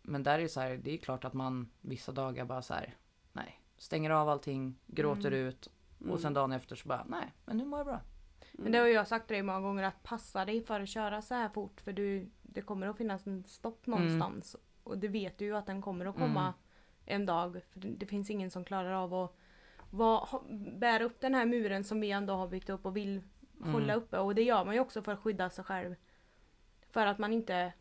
[0.02, 2.74] men där är det så här, det är klart att man vissa dagar bara så
[2.74, 2.96] här,
[3.34, 5.48] nej, stänger av allting, gråter Mm.
[5.48, 5.70] ut
[6.10, 8.00] och sen dagen efter så bara, nej, men nu mår jag bra.
[8.54, 11.22] Men det har jag sagt till dig många gånger att passa dig för att köra
[11.22, 14.56] så här fort för du, det kommer att finnas en stopp någonstans.
[14.84, 16.54] Och det vet du ju att den kommer att komma Mm.
[17.06, 17.62] en dag.
[17.70, 19.36] För det, det finns ingen som klarar av att
[19.96, 20.44] va, ha,
[20.78, 23.22] bära upp den här muren som vi ändå har byggt upp och vill
[23.62, 23.74] Mm.
[23.74, 24.18] hålla uppe.
[24.18, 25.96] Och det gör man ju också för att skydda sig själv.
[26.90, 27.74] För att man inte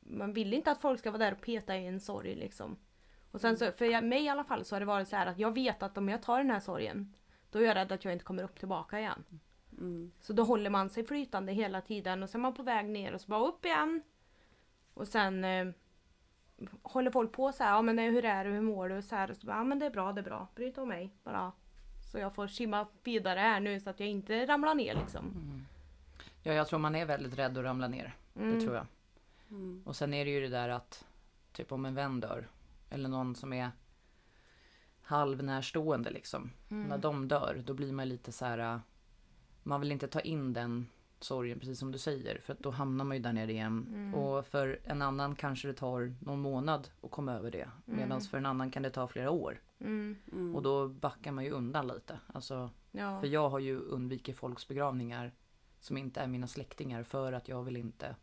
[0.00, 2.76] man vill inte att folk ska vara där och peta i en sorg liksom.
[3.30, 5.26] Och sen så, för jag, mig i alla fall så har det varit så här
[5.26, 7.14] att jag vet att om jag tar den här sorgen
[7.50, 9.24] då är jag rädd att jag inte kommer upp tillbaka igen.
[9.78, 10.12] Mm.
[10.20, 13.14] Så då håller man sig flytande hela tiden och sen är man på väg ner
[13.14, 14.02] och så bara upp igen.
[14.94, 15.68] Och sen eh,
[16.82, 19.02] håller folk på så här, ja men hur är du, hur mår du?
[19.02, 20.48] Så här, och så bara, ja men det är bra, det är bra.
[20.54, 21.52] Bry dig om mig bara.
[22.12, 25.24] Så jag får simma vidare här nu så att jag inte ramlar ner liksom.
[25.24, 25.64] Mm.
[26.42, 28.14] Ja, jag tror man är väldigt rädd att ramla ner.
[28.36, 28.54] Mm.
[28.54, 28.86] Det tror jag.
[29.50, 29.82] Mm.
[29.86, 31.04] Och sen är det ju det där att
[31.52, 32.48] typ om en vän dör
[32.90, 33.70] eller någon som är
[35.02, 36.50] halvnärstående liksom.
[36.70, 36.88] Mm.
[36.88, 38.80] När de dör då blir man lite så här.
[39.62, 40.88] Man vill inte ta in den
[41.24, 43.86] sorgen precis som du säger för att då hamnar man ju där nere igen.
[43.88, 44.14] Mm.
[44.14, 47.68] Och för en annan kanske det tar någon månad att komma över det.
[47.84, 48.20] Medan Mm.
[48.20, 49.60] för en annan kan det ta flera år.
[49.80, 50.16] Mm.
[50.32, 50.54] Mm.
[50.56, 52.18] Och då backar man ju undan lite.
[52.26, 53.20] Alltså, Ja.
[53.20, 55.32] för jag har ju undvikit folks begravningar
[55.80, 58.16] som inte är mina släktingar för att jag vill inte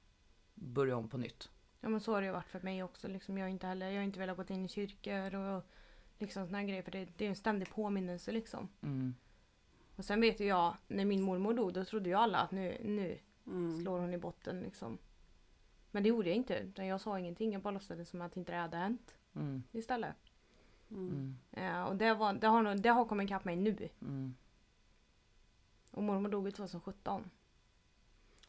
[0.56, 1.50] börja om på nytt.
[1.82, 3.08] ja men så har det ju varit för mig också.
[3.08, 5.64] Liksom, jag, har inte heller, jag har inte velat gå in i kyrkor och
[6.18, 8.70] liksom såna grejer för det, det är en ständig påminnelse liksom.
[10.00, 12.78] Och sen vet ju jag, när min mormor dog då trodde ju alla att nu,
[12.84, 13.82] nu Mm.
[13.82, 14.98] slår hon i botten liksom.
[15.92, 16.54] Men det gjorde jag inte.
[16.58, 17.52] Utan jag sa ingenting.
[17.54, 19.64] Jag bara låtsades som att inte det hade hänt Mm.
[19.72, 20.16] istället.
[20.92, 21.10] Mm.
[21.52, 21.76] Mm.
[21.76, 23.90] Eh, och det, var, det, har, nog- det har kommit ikapp mig nu.
[24.02, 24.36] Mm.
[25.92, 27.30] Och mormor dog i 2017.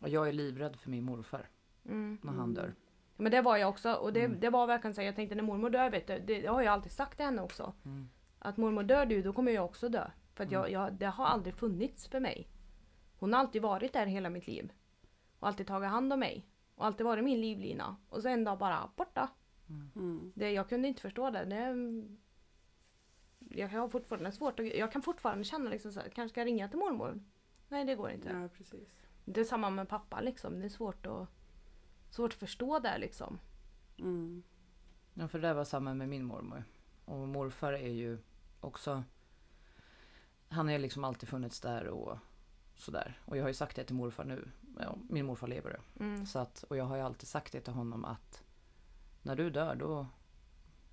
[0.01, 1.49] Och jag är livrädd för min morfar
[1.85, 2.19] Mm.
[2.23, 2.75] när han dör.
[3.17, 3.93] Men det var jag också.
[3.93, 4.41] Och det, Mm.
[4.41, 5.03] det var verkligen så.
[5.03, 7.43] Jag tänkte när mormor dör, vet du, det, det har jag alltid sagt till henne
[7.43, 7.73] också.
[7.85, 8.09] Mm.
[8.39, 10.11] Att mormor dör du, då kommer jag också dö.
[10.41, 10.73] För att jag, Mm.
[10.73, 12.49] jag, det har aldrig funnits för mig.
[13.19, 14.73] Hon har alltid varit där hela mitt liv.
[15.39, 16.47] Och alltid tagit hand om mig.
[16.75, 17.97] Och alltid varit min livlina.
[18.09, 19.29] Och så en dag bara borta.
[19.97, 20.33] Mm.
[20.35, 21.45] Det, jag kunde inte förstå det.
[21.45, 21.77] det
[23.39, 26.47] jag har fortfarande svårt att, Jag kan fortfarande känna liksom så här, kanske ska jag
[26.47, 27.23] ringa till mormor?
[27.69, 28.29] Nej det går inte.
[28.29, 28.89] Ja, precis.
[29.25, 30.59] Det är samma med pappa liksom.
[30.59, 31.29] Det är svårt att,
[32.11, 33.39] svårt att förstå det liksom.
[33.99, 34.43] Mm.
[35.15, 36.65] Ja, för det var samma med min mormor.
[37.05, 38.19] Och morfar är ju
[38.61, 39.05] också...
[40.51, 42.19] Han har liksom alltid funnits där och
[42.75, 43.19] sådär.
[43.25, 44.49] Och jag har ju sagt det till morfar nu.
[44.79, 46.05] Ja, min morfar lever ju.
[46.05, 46.27] Mm.
[46.27, 48.43] Så att, och jag har ju alltid sagt det till honom att
[49.23, 50.07] när du dör då,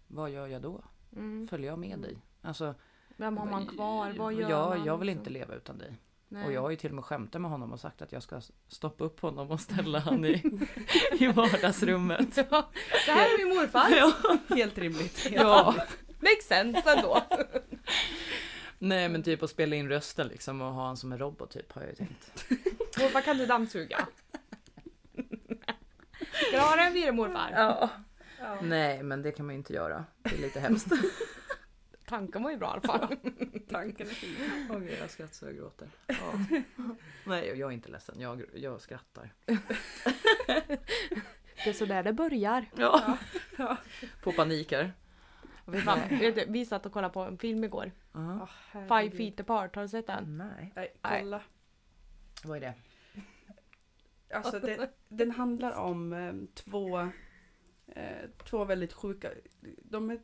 [0.08, 0.84] vad gör jag då?
[1.16, 1.48] Mm.
[1.48, 2.18] Följer jag med dig?
[2.42, 2.76] Alltså,
[3.18, 4.16] Vem har man kvar?
[4.18, 4.86] Vad gör ja, man?
[4.86, 5.20] jag vill liksom?
[5.20, 5.98] inte leva utan dig.
[6.28, 6.46] Nej.
[6.46, 8.42] Och jag har ju till och med skämtat med honom och sagt att jag ska
[8.68, 10.44] stoppa upp honom och ställa han i,
[11.20, 12.38] i vardagsrummet.
[12.38, 12.70] Ja,
[13.06, 13.90] det här är min morfar.
[13.90, 14.14] Ja.
[14.56, 15.20] Helt rimligt.
[15.20, 15.76] Helt Ja.
[16.20, 17.22] Makes sense ändå.
[18.80, 21.72] Nej men typ att spela in rösten liksom och ha han som en robot typ
[21.72, 22.50] har jag ju tänkt.
[23.00, 24.08] Morfar kan du dammsuga?
[26.48, 27.52] Ska du ha den vid morfar?
[27.56, 27.90] Ja.
[28.40, 28.62] Ja.
[28.62, 30.06] Nej men det kan man ju inte göra.
[30.24, 30.88] Det är lite hemskt.
[32.06, 33.16] Tanken var ju bra i alla fall.
[33.70, 34.68] Tanken är fin.
[34.70, 35.90] Åh gud jag skrattar så jag gråter.
[36.08, 36.16] Ja.
[37.26, 39.34] Nej jag är inte ledsen, jag, jag skrattar.
[41.64, 42.66] Det är så där det börjar.
[42.76, 43.18] Ja.
[43.58, 43.78] Ja.
[44.22, 44.94] Får panik här.
[45.68, 47.92] Vi, fan, vet du, vi satt och kollade på en film igår.
[48.14, 50.38] Åh, Five feet apart, har du sett den?
[50.38, 50.72] Nej.
[50.76, 51.42] Nej, kolla.
[52.44, 52.74] Vad är det?
[54.34, 57.00] Alltså det, den handlar om eh, två,
[57.88, 59.30] eh, två väldigt sjuka,
[59.84, 60.20] de är,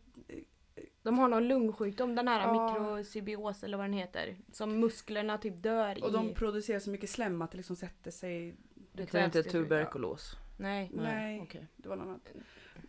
[1.03, 2.69] De har någon lungsjukdom, den här Ja.
[2.71, 4.37] mikrosybios eller vad den heter.
[4.51, 6.13] Som musklerna typ dör och i.
[6.13, 8.55] de producerar så mycket slem att det liksom sätter sig,
[8.93, 9.51] Det är inte slut.
[9.51, 10.37] tuberkulos.
[10.59, 10.91] Nej.
[10.93, 11.41] Nej.
[11.41, 11.67] okej.
[11.75, 12.29] det var något annat.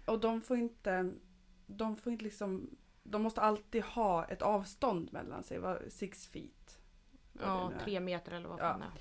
[0.07, 1.13] Och de får inte,
[1.67, 6.79] de får inte liksom, de måste alltid ha ett avstånd mellan sig, vad- six feet.
[7.33, 8.63] vad Ja, tre meter eller vad Ja.
[8.71, 8.93] fan det är.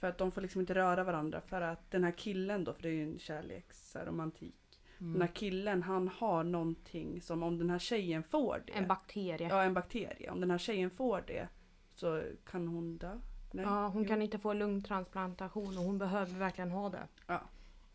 [0.00, 2.82] För att de får liksom inte röra varandra för att den här killen då, för
[2.82, 4.54] det är ju en kärleksromantik.
[4.98, 5.28] Den här Mm.
[5.34, 8.72] killen han har någonting som om den här tjejen får det.
[8.72, 9.48] En bakterie.
[9.48, 10.30] Ja, en bakterie.
[10.30, 11.48] Om den här tjejen får det
[11.94, 13.18] så kan hon dö.
[13.52, 13.64] Nej.
[13.64, 14.08] Ja, hon Jo.
[14.08, 17.08] kan inte få lungtransplantation och hon behöver verkligen ha det.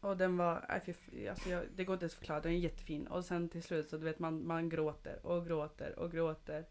[0.01, 3.07] Och den var, f- alltså jag, det går inte ens att förklara, den är jättefin.
[3.07, 6.65] Och sen till slut så du vet man, man gråter och gråter och gråter.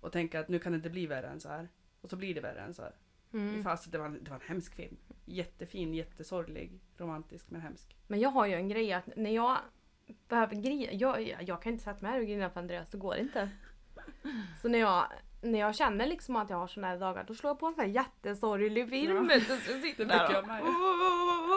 [0.00, 1.68] Och tänker att nu kan det inte bli värre än så här.
[2.00, 2.94] Och så blir det värre än så här.
[3.32, 3.62] Mm.
[3.64, 4.96] Fast det var, det var en hemsk film.
[5.24, 7.96] Jättefin, jättesorglig, romantisk men hemsk.
[8.06, 9.58] Men jag har ju en grej att när jag
[10.28, 13.16] behöver grina, jag, jag kan inte sätta mig här och grina för Andreas, det går
[13.16, 13.50] inte.
[14.62, 15.06] Så när jag,
[15.46, 17.74] när jag känner liksom att jag har såna här dagar då slår jag på en
[17.74, 19.30] sån här jättesorglig film.
[19.32, 19.40] Ja.
[19.40, 20.62] så jag sitter där och, med.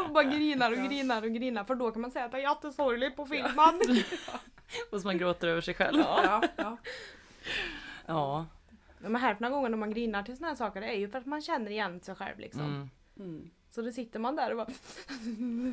[0.06, 0.84] och bara grinar och Ja.
[0.88, 3.80] grinar och grinar för då kan man säga att jag är jättesorglig på filmen.
[4.92, 6.00] Och så man gråter över sig själv.
[6.00, 6.78] Ja, ja.
[8.06, 8.46] Ja.
[9.00, 11.26] Men hälften av gångerna man grinar till såna här saker det är ju för att
[11.26, 12.62] man känner igen sig själv liksom.
[12.62, 12.90] Mm.
[13.20, 13.50] Mm.
[13.72, 14.68] Så då sitter man där och bara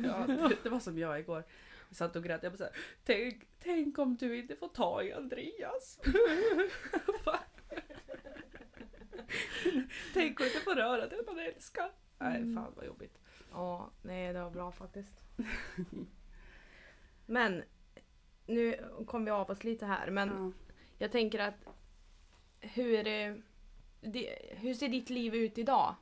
[0.07, 1.43] Ja, det, det var som jag igår.
[1.89, 2.43] Jag satt och grät.
[2.43, 2.73] Jag bara såhär,
[3.05, 5.99] tänk, tänk om du inte får ta i Andreas.
[10.13, 11.91] Tänk du inte får röra den man älskar.
[12.19, 13.19] Nej, fan vad jobbigt.
[13.51, 15.23] Ja, nej det var bra faktiskt.
[17.25, 17.63] Men
[18.45, 20.51] nu kom vi av oss lite här men Ja.
[20.97, 21.67] jag tänker att
[22.59, 23.35] hur, eh,
[24.01, 25.95] det, hur ser ditt liv ut idag?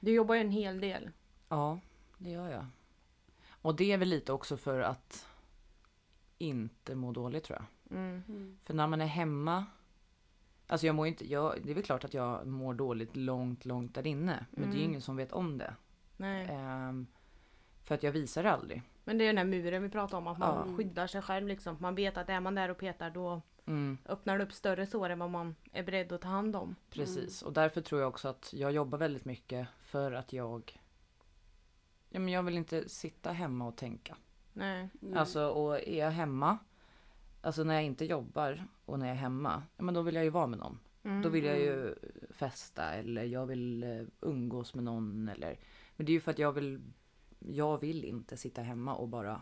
[0.00, 1.10] Du jobbar ju en hel del.
[1.48, 1.80] ja,
[2.18, 2.66] det gör jag.
[3.48, 5.26] Och det är väl lite också för att
[6.38, 7.98] inte må dåligt tror jag.
[7.98, 8.22] Mm.
[8.28, 8.58] Mm.
[8.64, 9.66] För när man är hemma
[10.72, 13.94] Alltså jag mår inte, jag, det är väl klart att jag mår dåligt långt, långt
[13.94, 14.46] där inne.
[14.50, 14.90] Men det är ju Mm.
[14.90, 15.74] ingen som vet om det.
[16.16, 16.46] Nej.
[16.50, 17.06] Ehm,
[17.84, 18.82] för att jag visar det aldrig.
[19.04, 20.76] Men det är den här muren vi pratar om, att man Ja.
[20.76, 21.76] skyddar sig själv liksom.
[21.80, 25.10] Man vet att är man där och petar då Mm, öppnar det upp större sår
[25.10, 26.76] än vad man är beredd att ta hand om.
[26.90, 27.42] precis.
[27.42, 30.78] Och därför tror jag också att jag jobbar väldigt mycket för att jag
[32.08, 34.16] Ja men jag vill inte sitta hemma och tänka.
[34.52, 34.88] Nej.
[35.02, 35.16] Mm.
[35.18, 36.58] Alltså och är jag hemma
[37.44, 40.24] Alltså när jag inte jobbar och när jag är hemma, ja men då vill jag
[40.24, 40.78] ju vara med någon.
[41.04, 41.22] Mm.
[41.22, 41.94] Då vill jag ju
[42.30, 45.58] festa eller jag vill eh, umgås med någon eller
[45.96, 46.80] Men det är ju för att jag vill
[47.38, 49.40] Jag vill inte sitta hemma och bara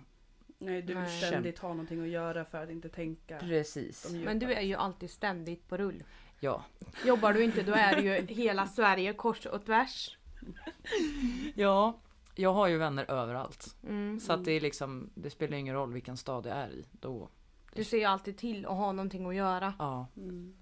[0.59, 1.23] Nej, du vill Nej.
[1.23, 3.39] ständigt ha någonting att göra för att inte tänka.
[3.39, 4.13] Precis.
[4.25, 6.05] Men du är ju alltid ständigt på rull.
[6.41, 6.65] Ja.
[7.07, 10.19] Jobbar du inte då är det ju hela Sverige kors och tvärs.
[11.55, 12.01] Ja.
[12.35, 13.77] Jag har ju vänner överallt.
[13.89, 14.21] Mm.
[14.21, 16.85] Så att det är liksom Det spelar ingen roll vilken stad jag är i.
[16.93, 17.29] Då
[17.75, 19.75] Du ser ju alltid till att ha någonting att göra.
[19.79, 20.07] Ja.
[20.17, 20.55] Mm.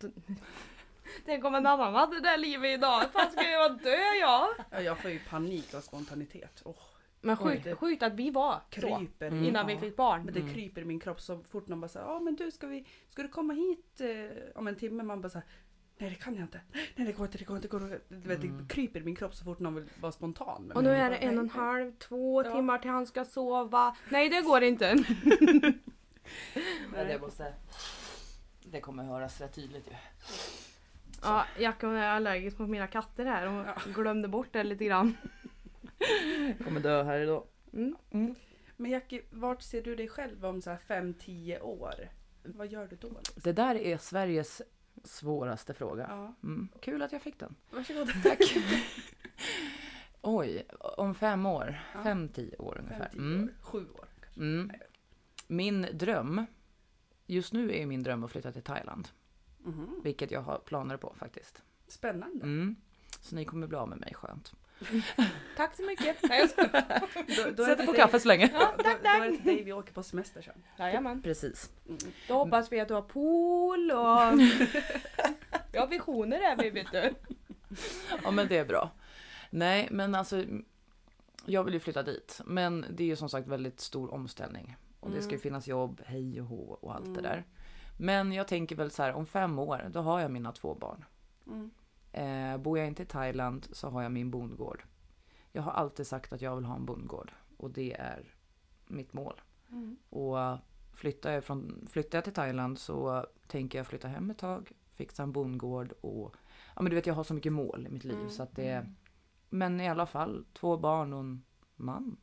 [1.24, 3.02] Tänk om en annan hade det där livet idag.
[3.12, 4.48] Fan ska jag dö jag?
[4.70, 6.62] Ja, jag får ju panik av spontanitet.
[6.64, 6.76] Oh,
[7.20, 8.80] Men sjukt, det- sjukt att vi var så.
[8.80, 9.26] kryper.
[9.26, 9.44] Mm.
[9.44, 9.80] Innan vi Ja.
[9.80, 10.24] fick barn.
[10.24, 10.54] Men det Mm.
[10.54, 13.22] kryper i min kropp så fort någon bara säger ja men du ska vi, ska
[13.22, 15.02] du komma hit eh, om en timme?
[15.02, 15.46] Man bara såhär,
[15.98, 16.60] nej det kan jag inte.
[16.96, 17.68] Nej det går inte, det går inte.
[17.68, 18.00] Det, går inte.
[18.08, 18.58] Du vet, Mm.
[18.58, 20.62] det kryper i min kropp så fort någon vill vara spontan.
[20.62, 22.52] med Och nu är det en och en halv, två Ja.
[22.54, 23.96] timmar till han ska sova.
[24.10, 25.04] Nej det går inte.
[26.92, 27.54] Men det måste
[28.64, 29.92] Det kommer höras rätt tydligt ju.
[31.22, 35.16] Ja, Jack hon är allergisk mot mina katter här och glömde bort det lite grann.
[36.58, 37.44] Jag kommer dö här idag.
[37.72, 38.34] Mm.
[38.76, 41.94] Men Jackie, vart ser du dig själv om så här 5-10 år?
[42.42, 43.08] Vad gör du då?
[43.08, 43.40] liksom?
[43.44, 44.62] Det där är Sveriges
[45.04, 46.06] svåraste fråga.
[46.10, 46.68] Ja, Mm.
[46.80, 47.54] Kul att jag fick den.
[47.70, 48.08] varsågod.
[48.22, 48.38] Tack.
[50.22, 51.80] Oj, om fem år.
[51.94, 52.02] Ja.
[52.02, 53.08] Fem, tio år ungefär.
[53.08, 53.44] 5-10 Mm.
[53.44, 54.40] år, 7 år kanske.
[55.48, 55.56] Mm.
[55.56, 56.46] Min dröm.
[57.26, 59.08] Just nu är min dröm att flytta till Thailand.
[59.58, 60.00] Mhm.
[60.04, 61.62] Vilket jag har planer på faktiskt.
[61.88, 62.44] Spännande.
[62.44, 62.76] Mm.
[63.20, 64.52] Så ni kommer bli av med mig skönt.
[65.56, 66.16] Tack så mycket.
[66.28, 66.72] Nej, jag.
[67.36, 68.50] Då, då, Sätter på dig- kaffe så länge.
[68.52, 69.36] Ja, då, tack, då är det tack.
[69.36, 70.62] till dig vi åker på semester sen.
[70.78, 71.22] Jajamän.
[71.22, 71.70] Precis.
[71.86, 71.98] Mm.
[72.28, 73.98] Då hoppas vi att du har pool och...
[75.80, 77.14] Har visioner vi vet du.
[78.22, 78.90] Ja men det är bra.
[79.50, 80.44] Nej men alltså.
[81.46, 82.40] Jag vill ju flytta dit.
[82.44, 84.76] Men det är ju som sagt väldigt stor omställning.
[85.00, 85.42] Och det ska ju Mm.
[85.42, 87.22] finnas jobb, hej och hå och allt det Mm.
[87.22, 87.44] där.
[87.96, 91.04] Men jag tänker väl så här om fem år, då har jag mina två barn.
[91.46, 91.70] Mm.
[92.12, 94.84] Eh, bor jag inte i Thailand så har jag min bondgård.
[95.52, 97.32] Jag har alltid sagt att jag vill ha en bondgård.
[97.56, 98.34] Och det är
[98.86, 99.40] mitt mål.
[99.70, 99.96] Mm.
[100.10, 100.58] Och
[100.92, 105.22] flyttar jag, från, flyttar jag till Thailand så tänker jag flytta hem ett tag, fixa
[105.22, 106.34] en bondgård och
[106.76, 108.56] ja men du vet jag har så mycket mål i mitt liv Mm, så att
[108.56, 108.92] det
[109.50, 111.42] Men i alla fall, två barn och en
[111.76, 112.16] man.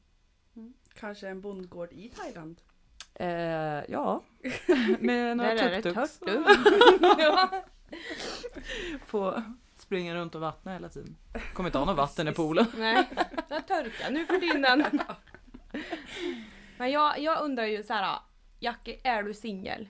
[0.94, 2.62] Kanske en bondgård i Thailand.
[3.20, 4.24] Eh, ja,
[5.00, 6.20] med några tuk-tuks.
[9.06, 9.44] Få
[9.78, 11.16] springa runt och vattna hela tiden.
[11.54, 12.66] Kommer inte ha något vatten i poolen.
[12.78, 13.04] Nej,
[13.50, 14.86] jag torkar nu för tiden.
[16.78, 18.20] Men jag, jag undrar ju så här,
[18.60, 19.88] Jackie, är du singel?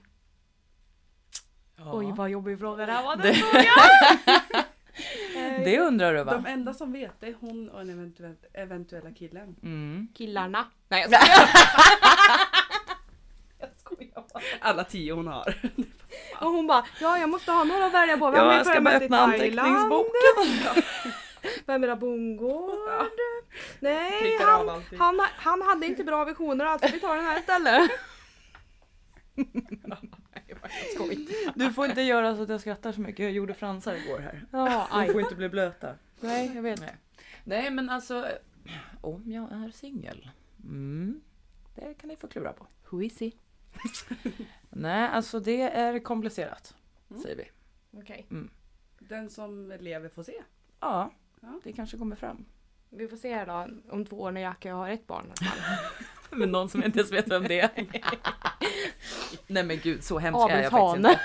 [1.92, 3.16] Oj vad jobbig fråga det här var.
[3.16, 3.42] Det-
[5.34, 6.32] Den Det undrar du va?
[6.32, 9.56] De enda som vet det är hon och den eventuell, eventuella killen.
[9.62, 10.08] Mm.
[10.14, 10.64] Killarna.
[10.88, 11.20] Nej jag.
[14.60, 15.54] Alla tio hon har.
[16.40, 18.30] Och hon bara, ja jag måste ha några att välja på.
[18.30, 19.68] Vem Ja, jag ska bara öppna Thailand?
[19.68, 20.82] anteckningsboken.
[21.66, 23.10] Vem vill ha bondgård?
[23.80, 27.90] Nej, han, han, han hade inte bra visioner alltså vi tar den här istället.
[31.54, 33.18] Du får inte göra så att jag skrattar så mycket.
[33.24, 34.46] Jag gjorde fransar igår här.
[34.52, 35.12] Ja, aj.
[35.12, 35.94] får inte bli blöta.
[36.20, 36.80] Nej, jag vet.
[36.80, 36.96] Nej.
[37.44, 38.28] Nej men alltså,
[39.00, 40.30] om jag är singel.
[40.64, 41.20] Mm,
[41.74, 42.66] det kan ni få klura på.
[42.90, 43.30] Who is he?
[44.70, 46.74] Nej, alltså det är komplicerat.
[47.10, 47.22] Mm.
[47.22, 47.44] Säger vi.
[48.00, 48.26] Okej.
[48.98, 50.34] Den som lever får se.
[50.80, 51.10] Ja,
[51.40, 51.60] Ja.
[51.64, 52.44] det kanske kommer fram.
[52.90, 55.32] Vi får se här då om två år när Jackie har ett barn.
[56.30, 57.70] Men någon som inte ens vet vem det är.
[59.46, 61.20] Nej men gud, så hemsk är jag faktiskt inte.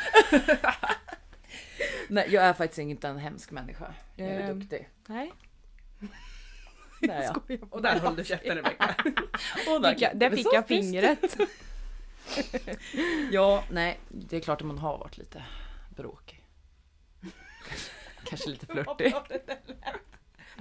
[2.09, 3.93] Nej, jag är faktiskt inte en hemsk människa.
[4.15, 4.59] Jag är Ehm.
[4.59, 4.89] duktig.
[5.07, 5.31] Nej,
[7.01, 7.35] Det är jag.
[7.35, 7.67] skojar bara.
[7.71, 8.95] Och där höll du käften Rebecka.
[9.69, 10.91] Och där Fick jag, där det fick så jag tyst.
[10.91, 11.37] fingret.
[13.31, 15.43] Ja, nej, det är klart att man har varit lite
[15.89, 16.43] bråkig.
[18.23, 19.13] Kanske lite flörtig.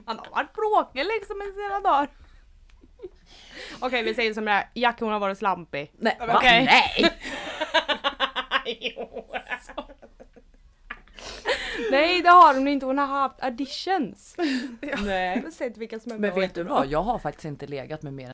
[0.07, 2.09] Han har varit bråkig liksom i sina dagar.
[3.81, 5.93] Okej vi säger som det är, Jackie hon har varit slampig.
[5.99, 6.19] Nej?
[6.21, 6.65] Okej.
[6.65, 7.11] Nej!
[11.91, 14.35] Nej det har hon inte, hon har haft auditions.
[14.39, 15.37] Nej.
[15.37, 16.87] Jag har sett vilka som är Men vet du vad?
[16.87, 18.33] Jag har faktiskt inte legat med mer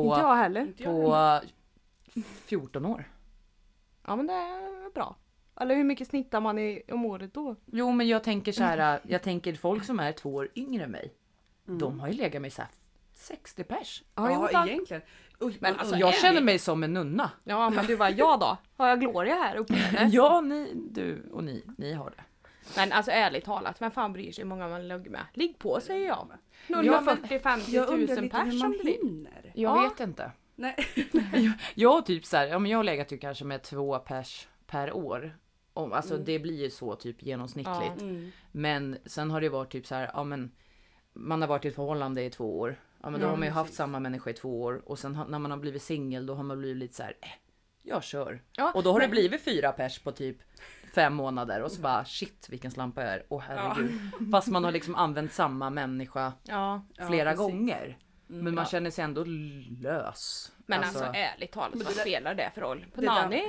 [0.00, 0.60] än Inte på, jag heller.
[0.60, 1.40] Inte jag på
[2.44, 3.04] 14 år.
[4.06, 5.16] Ja men det är bra.
[5.60, 7.56] Eller hur mycket snittar man i, om året då?
[7.66, 10.90] Jo men jag tänker så här, jag tänker folk som är två år yngre än
[10.90, 11.14] mig.
[11.64, 12.70] De har ju legat med så här
[13.14, 14.02] 60 pers.
[14.14, 15.02] Ja, Ja, egentligen.
[15.60, 17.30] Men alltså, jag känner mig som en nunna.
[17.44, 18.56] Ja men du var jag då?
[18.76, 20.08] Har jag Gloria här uppe eller?
[20.12, 22.24] Ja, ni, du och ni, ni har det.
[22.76, 25.24] Men alltså ärligt talat, vem fan bryr sig hur många man ligger med?
[25.34, 26.28] Ligg på säger jag.
[26.66, 29.52] Ja, 140 50 jag undrar 000 lite hur man hinner.
[29.54, 29.82] Jag Ja.
[29.82, 30.32] vet inte.
[30.54, 30.76] Nej.
[31.74, 34.48] Jag har typ så här, ja men jag har legat ju kanske med två pers
[34.66, 35.38] per år.
[35.72, 36.24] Om, alltså Mm.
[36.24, 37.92] det blir ju så typ genomsnittligt.
[37.98, 38.02] Ja.
[38.04, 38.30] Mm.
[38.52, 40.52] Men sen har det varit typ så här, ja men
[41.12, 42.80] man har varit i ett förhållande i två år.
[43.02, 45.26] Ja men då har man ju haft samma människa i två år och sen har,
[45.26, 47.28] när man har blivit singel då har man blivit lite så här, eh,
[47.82, 48.42] jag kör.
[48.52, 50.36] Ja, och då har men- det blivit fyra pers på typ
[51.02, 53.22] fem månader och så bara shit vilken slampa jag är.
[53.28, 54.00] Åh herregud.
[54.32, 57.38] Fast man har liksom använt samma människa Ja, Ja, flera precis.
[57.46, 57.84] gånger.
[58.30, 58.44] Mm.
[58.44, 58.70] Men man Ja.
[58.70, 59.24] känner sig ändå
[59.80, 60.52] lös.
[60.66, 62.86] men alltså, ärligt talat, vad spelar det för roll?
[62.94, 63.42] Nani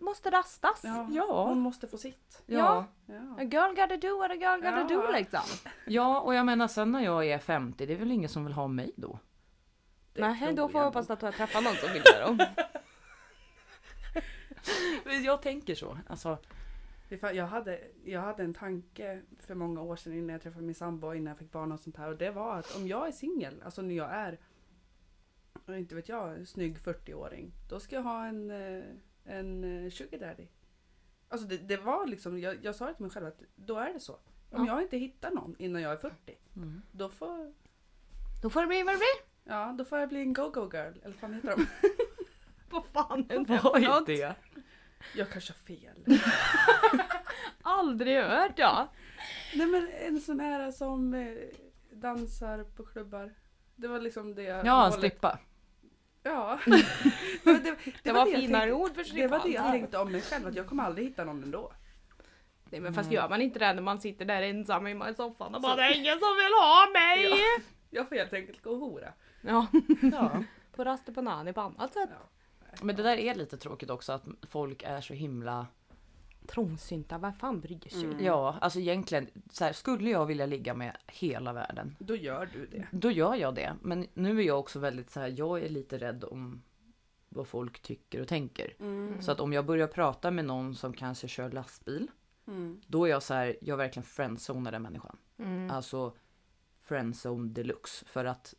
[0.00, 0.80] måste rastas.
[0.84, 1.06] Ja.
[1.10, 1.44] Ja.
[1.48, 2.42] Hon måste få sitt.
[2.46, 2.84] Ja.
[3.06, 3.14] Ja.
[3.14, 5.02] A girl gotta do what a girl gotta Ja.
[5.06, 5.40] do liksom.
[5.86, 8.54] ja, och jag menar sen när jag är 50, det är väl ingen som vill
[8.54, 9.18] ha mig då?
[10.12, 12.36] Det Nej, då får jag jag hoppas att du har träffat någon som vill det
[15.04, 15.14] då.
[15.24, 15.98] Jag tänker så.
[16.08, 16.38] Alltså,
[17.08, 21.14] Jag hade, jag hade en tanke för många år sedan innan jag träffade min sambo,
[21.14, 22.08] innan jag fick barn och sånt här.
[22.08, 24.38] Och det var att om jag är singel, alltså när jag är,
[25.66, 27.52] jag inte vet jag, snygg 40-åring.
[27.68, 28.84] Då ska jag ha en, eh,
[29.24, 30.46] en eh, sugar daddy.
[31.28, 33.92] Alltså det, det var liksom, jag, jag sa det till mig själv att då är
[33.92, 34.12] det så.
[34.12, 34.66] Om Ja.
[34.66, 36.14] jag inte hittar någon innan jag är 40,
[36.56, 36.82] mm.
[36.92, 37.52] då får,
[38.42, 39.52] Då får det bli vad det blir.
[39.52, 40.92] ja, då får jag bli en go-go girl.
[41.02, 41.66] Eller vad fan heter de?
[42.70, 44.34] Vad fan är det vad är det?
[45.14, 46.20] Jag kanske har fel.
[47.62, 48.88] Aldrig hört ja.
[49.54, 51.32] Nej men en sån här som eh,
[51.90, 53.34] dansar på klubbar.
[53.76, 55.38] Det var liksom det jag Ja, en strippa.
[56.22, 56.58] Ja.
[56.66, 56.76] det,
[57.44, 59.72] var- det, Det, var jag finare tänkte- ord för Det var det jag strippan.
[59.72, 61.72] tänkte om mig själv, att jag kommer aldrig hitta någon ändå.
[62.70, 63.14] Nej men fast Mm.
[63.14, 65.94] gör man inte det när man sitter där ensam i soffan och bara det är
[65.96, 67.28] ingen som vill ha mig.
[67.30, 67.62] Ja.
[67.90, 69.12] Jag får helt enkelt gå och hora.
[69.40, 69.66] Ja,
[70.12, 70.42] Ja.
[70.76, 72.08] på raster på nani på annat sätt.
[72.12, 72.28] Ja.
[72.82, 75.66] Men det där är lite tråkigt också att folk är så himla...
[76.46, 78.04] Trångsynta, vad fan bryr sig?
[78.04, 78.24] Mm.
[78.24, 82.66] Ja, alltså egentligen, så här, skulle jag vilja ligga med hela världen, Då gör du
[82.66, 82.86] det.
[82.90, 83.76] då gör jag det.
[83.82, 86.62] Men nu är jag också väldigt så här, jag är lite rädd om
[87.28, 88.74] vad folk tycker och tänker.
[88.80, 89.22] Mm.
[89.22, 92.08] Så att om jag börjar prata med någon som kanske kör lastbil,
[92.48, 92.80] Mm.
[92.86, 95.16] då är jag så här, jag verkligen friendzonar den människan.
[95.38, 95.70] Mm.
[95.70, 96.14] Alltså
[96.82, 98.04] friendzone deluxe.
[98.06, 98.54] För att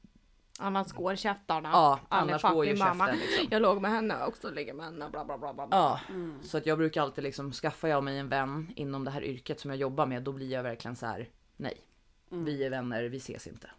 [0.60, 1.70] Annars går käftarna.
[1.70, 3.06] Ja, Alla annars går ju mamma.
[3.08, 3.48] käften liksom.
[3.52, 5.68] Jag låg med henne också, ligger med henne, bla bla bla bla.
[5.68, 5.78] bla.
[5.78, 6.40] Ja, Mm.
[6.44, 9.60] så att jag brukar alltid liksom, skaffar jag mig en vän inom det här yrket
[9.60, 11.82] som jag jobbar med, då blir jag verkligen så här: nej.
[12.32, 12.46] Mm.
[12.46, 13.70] Vi är vänner, vi ses inte.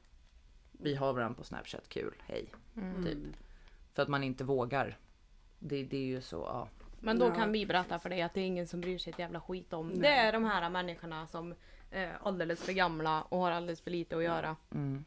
[0.73, 2.53] Vi har varandra på snapchat, kul, hej.
[2.77, 3.05] Mm.
[3.05, 3.19] Typ.
[3.95, 4.97] För att man inte vågar.
[5.59, 6.69] Det, det är ju så, ja.
[7.01, 7.35] Men då Ja.
[7.35, 9.73] kan vi berätta för dig att det är ingen som bryr sig ett jävla skit
[9.73, 9.89] om.
[9.89, 9.99] Nej.
[10.01, 11.55] Det är de här människorna som
[11.91, 14.57] är alldeles för gamla och har alldeles för lite att göra.
[14.75, 15.05] Mm.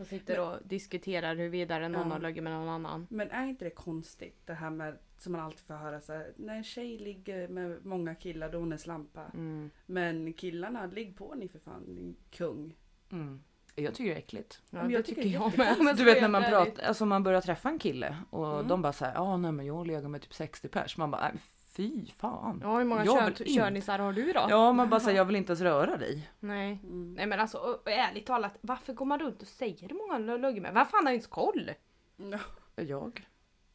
[0.00, 1.98] Som sitter och diskuterar huruvida någon Ja.
[1.98, 3.06] har legat med någon annan.
[3.10, 6.32] Men är inte det konstigt det här med som man alltid får höra så här,
[6.36, 9.24] när en tjej ligger med många killar då är hon en slampa.
[9.34, 9.70] Mm.
[9.86, 12.76] Men killarna, ligg på ni för fan din kung.
[13.12, 13.40] Mm.
[13.74, 14.62] Jag tycker det är äckligt.
[14.70, 15.76] Ja, Men det jag tycker tycker är jag med.
[15.78, 18.54] Men Du så vet är när man pratar, alltså man börjar träffa en kille och
[18.54, 18.68] Mm.
[18.68, 20.96] de bara säger ja nej men jag har legat med typ 60 pers.
[20.96, 21.32] Man bara, nej,
[21.80, 22.60] fy fan.
[22.64, 24.46] Ja, hur många kön, körnisar har du då?
[24.48, 26.30] Ja man bara säger jag vill inte ens röra dig.
[26.40, 26.78] Nej.
[26.82, 27.14] Mm.
[27.14, 30.18] Nej men alltså och- och ärligt talat, varför går man runt och säger hur många
[30.36, 30.74] du legat med?
[30.74, 31.70] Vem fan har ens koll?
[32.16, 32.38] Ja.
[32.76, 33.26] Jag?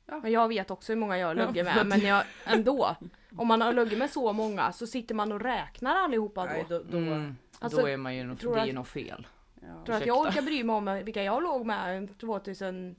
[0.05, 2.95] Men jag vet också hur många jag har Ja, för med, men jag, ändå.
[3.37, 6.47] Om man har legat med så många så sitter man och räknar allihopa då.
[6.47, 7.35] Nej, då, då, Mm.
[7.59, 9.27] Alltså, Då är man ju något, tror det är att- något fel.
[9.61, 9.85] ja.
[9.85, 12.95] Tror att jag orkar bry mig om vilka jag låg med 2009?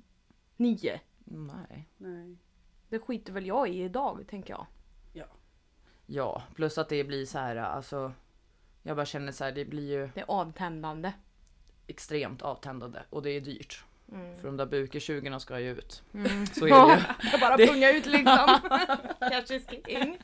[1.24, 1.88] Nej.
[1.96, 2.36] Nej.
[2.88, 4.66] Det skiter väl jag i idag, tänker jag.
[6.06, 8.12] Ja, plus att det blir så här, alltså.
[8.82, 11.12] Jag bara känner så här, det blir ju Det är avtändande.
[11.86, 13.84] extremt avtändande och det är dyrt.
[14.12, 14.36] Mm.
[14.38, 16.02] För de där buke 20 ska ju ut.
[16.14, 16.46] Mm.
[16.46, 17.02] Så är det ju.
[17.32, 18.46] Jag bara Det- punga ut liksom.
[19.20, 20.18] Cash is king.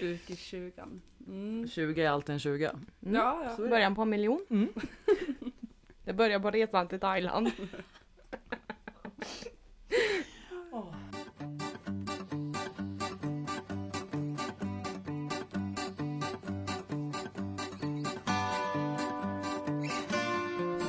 [0.00, 1.02] Ut i tjugan.
[1.26, 1.68] Mm.
[1.68, 2.64] 20 är alltid en 20.
[2.66, 2.86] Mm.
[3.14, 3.56] Ja, ja.
[3.56, 3.68] Så.
[3.68, 4.46] Början på en miljon.
[4.50, 4.68] Mm.
[6.04, 7.50] Det börjar på resan till Thailand.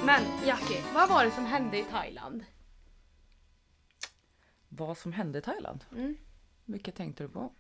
[0.10, 2.46] Men Jackie, vad var det som hände i Thailand?
[4.70, 5.86] Vad som hände i Thailand?
[5.92, 6.18] Mm.
[6.66, 7.54] Vilket tänkte du på?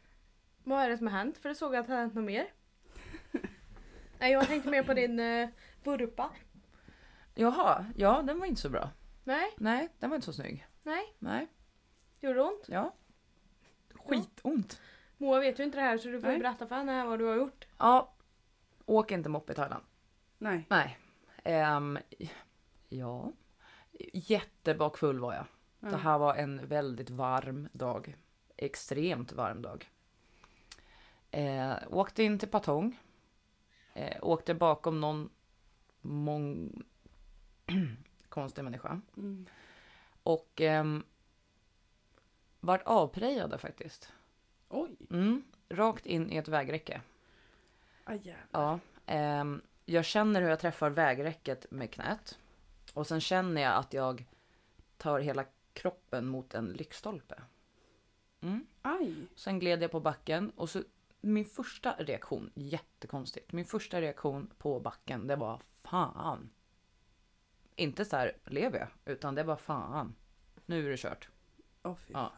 [0.63, 1.37] Vad är det som har hänt?
[1.37, 2.47] För det såg jag att det har hänt något mer.
[4.19, 5.49] Nej, jag tänkte mer på din uh,
[5.83, 6.31] vurpa.
[7.35, 8.89] Jaha, ja den var inte så bra.
[9.23, 10.67] Nej, Nej, den var inte så snygg.
[10.83, 11.47] nej, Nej,
[12.19, 12.65] gjorde det ont?
[12.67, 12.95] ja.
[13.93, 14.81] Skitont.
[15.17, 16.39] Moa vet ju inte det här så du får Nej.
[16.39, 17.67] berätta för henne vad du har gjort.
[17.77, 18.13] Ja.
[18.85, 19.83] Åk inte moppe i Thailand.
[20.37, 20.65] Nej.
[20.69, 20.98] Nej.
[21.43, 21.97] Ehm,
[22.89, 23.31] ja.
[24.13, 25.45] Jättebakfull var jag.
[25.79, 25.89] Ja.
[25.89, 28.15] Det här var en väldigt varm dag.
[28.57, 29.89] Extremt varm dag.
[31.31, 32.99] Eh, åkte in till Patong.
[33.93, 35.29] Eh, åkte bakom någon
[36.01, 36.83] mång...
[38.29, 39.01] konstig människa.
[39.17, 39.45] Mm.
[40.23, 41.03] Och ehm,
[42.59, 44.13] vart avprejade faktiskt.
[44.69, 44.95] Oj.
[45.11, 47.01] Mm, rakt in i ett vägräcke.
[48.07, 48.47] Jävlar.
[48.51, 52.39] Ja, ehm, jag känner hur jag träffar vägräcket med knät.
[52.93, 54.25] Och sen känner jag att jag
[54.97, 57.41] tar hela kroppen mot en lyktstolpe.
[58.41, 58.65] Mm.
[58.81, 59.27] Aj.
[59.35, 60.83] Sen gled jag på backen och så
[61.21, 63.51] min första reaktion, jättekonstigt.
[63.51, 66.49] Min första reaktion på backen det var fan.
[67.75, 70.15] Inte så här lever jag, utan det var fan.
[70.65, 71.29] Nu är det kört.
[71.83, 72.31] Fy Ja.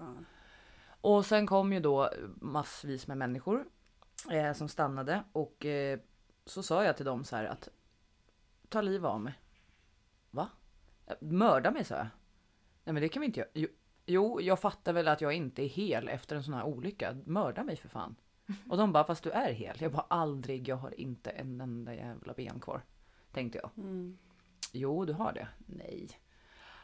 [1.01, 3.65] Och sen kom ju då massvis med människor
[4.31, 5.99] eh, som stannade och eh,
[6.45, 7.69] så sa jag till dem så här att
[8.69, 9.33] ta liv av mig.
[10.31, 10.49] Va?
[11.19, 12.07] Mörda mig sa jag.
[12.83, 13.49] Nej men det kan vi inte göra.
[13.53, 13.67] Jo,
[14.05, 17.17] jo, jag fattar väl att jag inte är hel efter en sån här olycka.
[17.25, 18.15] Mörda mig för fan.
[18.69, 19.77] Och de bara fast du är hel.
[19.79, 22.81] Jag bara aldrig, jag har inte en enda jävla ben kvar.
[23.31, 23.71] Tänkte jag.
[23.77, 24.17] Mm.
[24.71, 25.47] Jo, du har det.
[25.65, 26.09] Nej.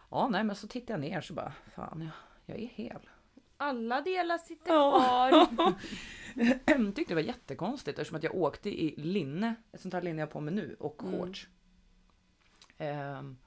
[0.09, 2.11] Ja, nej men så tittar jag ner så bara fan jag,
[2.55, 3.09] jag är hel.
[3.57, 5.47] Alla delar sitter kvar.
[6.95, 10.27] Tyckte det var jättekonstigt eftersom att jag åkte i linne, ett sånt här linne jag
[10.27, 11.19] har på mig nu, och Mm.
[11.19, 11.47] shorts.
[12.77, 13.37] Ehm,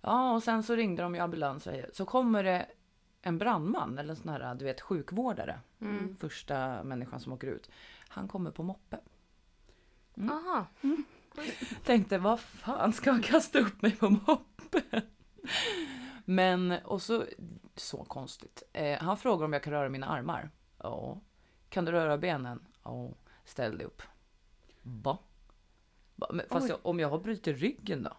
[0.00, 2.66] ja, och sen så ringde de i ambulans så kommer det
[3.22, 5.60] en brandman eller en sån här, du vet, sjukvårdare.
[5.80, 6.16] Mm.
[6.16, 7.70] Första människan som åker ut.
[8.08, 8.98] Han kommer på moppe.
[10.16, 10.30] Mm.
[10.30, 10.66] Aha.
[11.84, 15.02] Tänkte, vad fan ska han kasta upp mig på moppen?
[16.24, 17.24] Men, och så,
[17.76, 18.62] så konstigt.
[18.72, 20.50] Eh, han frågar om jag kan röra mina armar.
[20.78, 21.20] Ja.
[21.68, 22.66] Kan du röra benen?
[22.82, 23.10] Ja.
[23.44, 24.02] Ställ dig upp.
[24.82, 25.18] Va?
[26.48, 28.16] Fast jag, om jag har brutit ryggen då?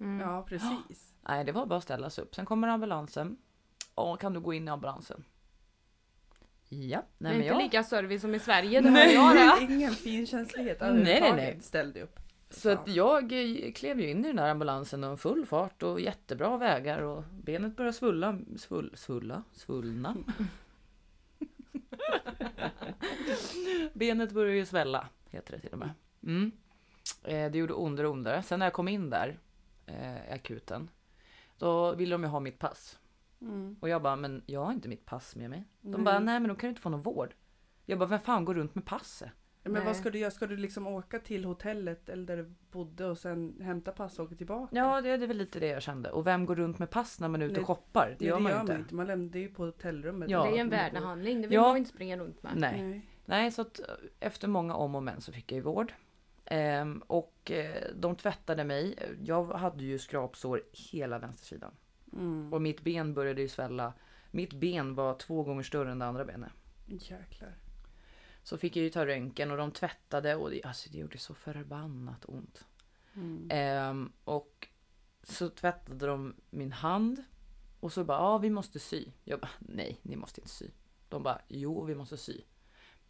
[0.00, 0.20] Mm.
[0.20, 1.14] Ja precis.
[1.28, 2.34] Nej, det var bara att ställa sig upp.
[2.34, 3.36] Sen kommer ambulansen.
[3.96, 5.24] Ja, kan du gå in i ambulansen?
[6.68, 7.62] Ja, det är nej men inte jag...
[7.62, 9.16] lika service som i Sverige, det Nej.
[9.16, 9.64] har jag det.
[9.74, 11.54] Ingen finkänslighet Nej, nej, överhuvudtaget.
[11.54, 11.62] nej.
[11.62, 12.20] Ställ dig upp.
[12.52, 16.00] Så att jag eh, klev ju in i den där ambulansen och full fart och
[16.00, 20.16] jättebra vägar och benet började svulla, svull, svulla, svullna.
[23.92, 25.90] benet började ju svälla, heter det till och med.
[26.22, 26.52] Mm.
[27.22, 28.42] Eh, det gjorde ondare och ondare.
[28.42, 29.38] Sen när jag kom in där,
[29.86, 30.90] eh, akuten,
[31.58, 32.98] Då ville de ju ha mitt pass.
[33.40, 33.76] Mm.
[33.80, 35.64] Och jag bara, men jag har inte mitt pass med mig.
[35.80, 36.00] De Nej.
[36.02, 37.34] bara, nej men då kan du inte få någon vård.
[37.86, 39.30] Jag bara, vem fan går runt med passet?
[39.62, 39.84] Men Nej.
[39.84, 40.30] vad ska du göra?
[40.30, 44.24] Ska du liksom åka till hotellet eller där du bodde och sen hämta pass och
[44.26, 44.76] åka tillbaka?
[44.76, 46.10] Ja, det, det är väl lite det jag kände.
[46.10, 48.08] Och vem går runt med pass när man är ute Nej, och shoppar?
[48.08, 48.72] Det Nej, gör man ju inte.
[48.74, 48.94] inte.
[48.94, 50.30] Man lämnar det ju på hotellrummet.
[50.30, 50.42] Ja.
[50.42, 51.68] det är ju en värdehandling, det vill Ja.
[51.68, 52.52] man inte springa runt med.
[52.56, 52.82] Nej.
[52.82, 53.06] Nej.
[53.24, 53.84] Nej, så att eh,
[54.20, 55.92] efter många om och men så fick jag ju vård.
[56.44, 58.94] Ehm, och eh, de tvättade mig.
[59.22, 61.72] Jag hade ju skrapsår hela vänstersidan.
[62.12, 62.52] Mm.
[62.52, 63.92] Och mitt ben började ju svälla.
[64.30, 66.52] Mitt ben var två gånger större än det andra benet.
[66.86, 67.54] Jäklar.
[68.42, 71.34] Så fick jag ju ta röntgen och de tvättade och det, alltså det gjorde så
[71.34, 72.64] förbannat ont.
[73.14, 73.48] Mm.
[73.50, 74.68] Ehm, och
[75.22, 77.24] så tvättade de min hand.
[77.80, 79.04] Och så bara, ja vi måste sy.
[79.24, 80.70] Jag bara, nej ni måste inte sy.
[81.08, 82.40] De bara, jo vi måste sy.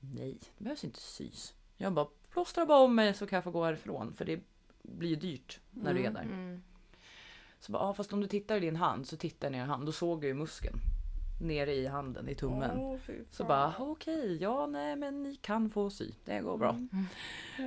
[0.01, 1.55] Nej, det behövs inte sys.
[1.77, 4.15] Jag bara, plåstra bara om mig så kan jag få gå härifrån.
[4.15, 4.41] För det
[4.83, 6.15] blir ju dyrt när du är Mm.
[6.15, 6.35] där.
[6.35, 6.63] Mm.
[7.61, 9.67] Så bara, ja fast om du tittar i din hand så tittar jag ner i
[9.67, 9.87] hand.
[9.87, 10.79] Då såg jag ju muskeln.
[11.43, 12.99] Nere i handen, i tummen.
[13.07, 16.11] Fy Så bara okej, ja nej men ni kan få sy.
[16.25, 16.71] Det går bra.
[16.71, 17.07] Mm.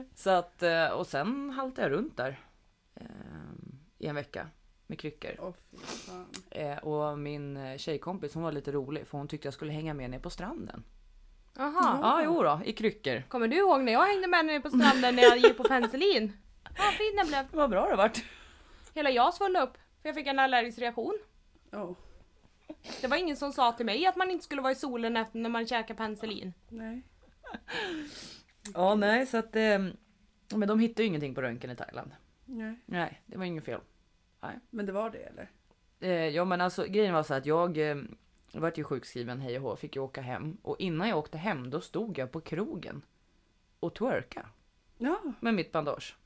[0.15, 2.39] Så att, eh, och sen haltade jag runt där.
[2.95, 3.05] eh,
[3.97, 4.47] I en vecka.
[4.87, 5.53] Med kryckor.
[5.75, 6.25] Fan.
[6.51, 9.93] Eh, och min eh, tjejkompis hon var lite rolig för hon tyckte jag skulle hänga
[9.93, 10.83] med ner på stranden.
[11.57, 11.99] Jaha.
[12.01, 13.23] Ja, jo då, i kryckor.
[13.29, 16.33] Kommer du ihåg när jag hängde med nere på stranden när jag gick på penicillin?
[16.77, 17.45] Vad fin den blev.
[17.51, 18.23] Vad bra det vart.
[18.93, 19.73] Hela jag svullnade upp.
[20.01, 21.19] För jag fick en allergisk reaktion.
[21.73, 21.91] Åh,
[23.01, 25.39] Det var ingen som sa till mig att man inte skulle vara i solen efter
[25.39, 26.53] när man käkar penicillin.
[26.69, 27.01] nej.
[28.73, 29.79] Ja, nej så att eh,
[30.55, 32.11] Men de hittade ju ingenting på röntgen i Thailand.
[32.45, 32.75] nej.
[32.85, 33.81] Nej, det var inget fel.
[34.69, 35.49] Men det var det eller?
[35.99, 37.95] Eh, ja men alltså grejen var så att jag eh,
[38.53, 40.57] vart ju sjukskriven hej och hå, fick ju åka hem.
[40.61, 43.01] Och innan jag åkte hem då stod jag på krogen
[43.79, 44.49] och twerka
[44.97, 45.21] Ja.
[45.39, 46.17] med mitt bandage.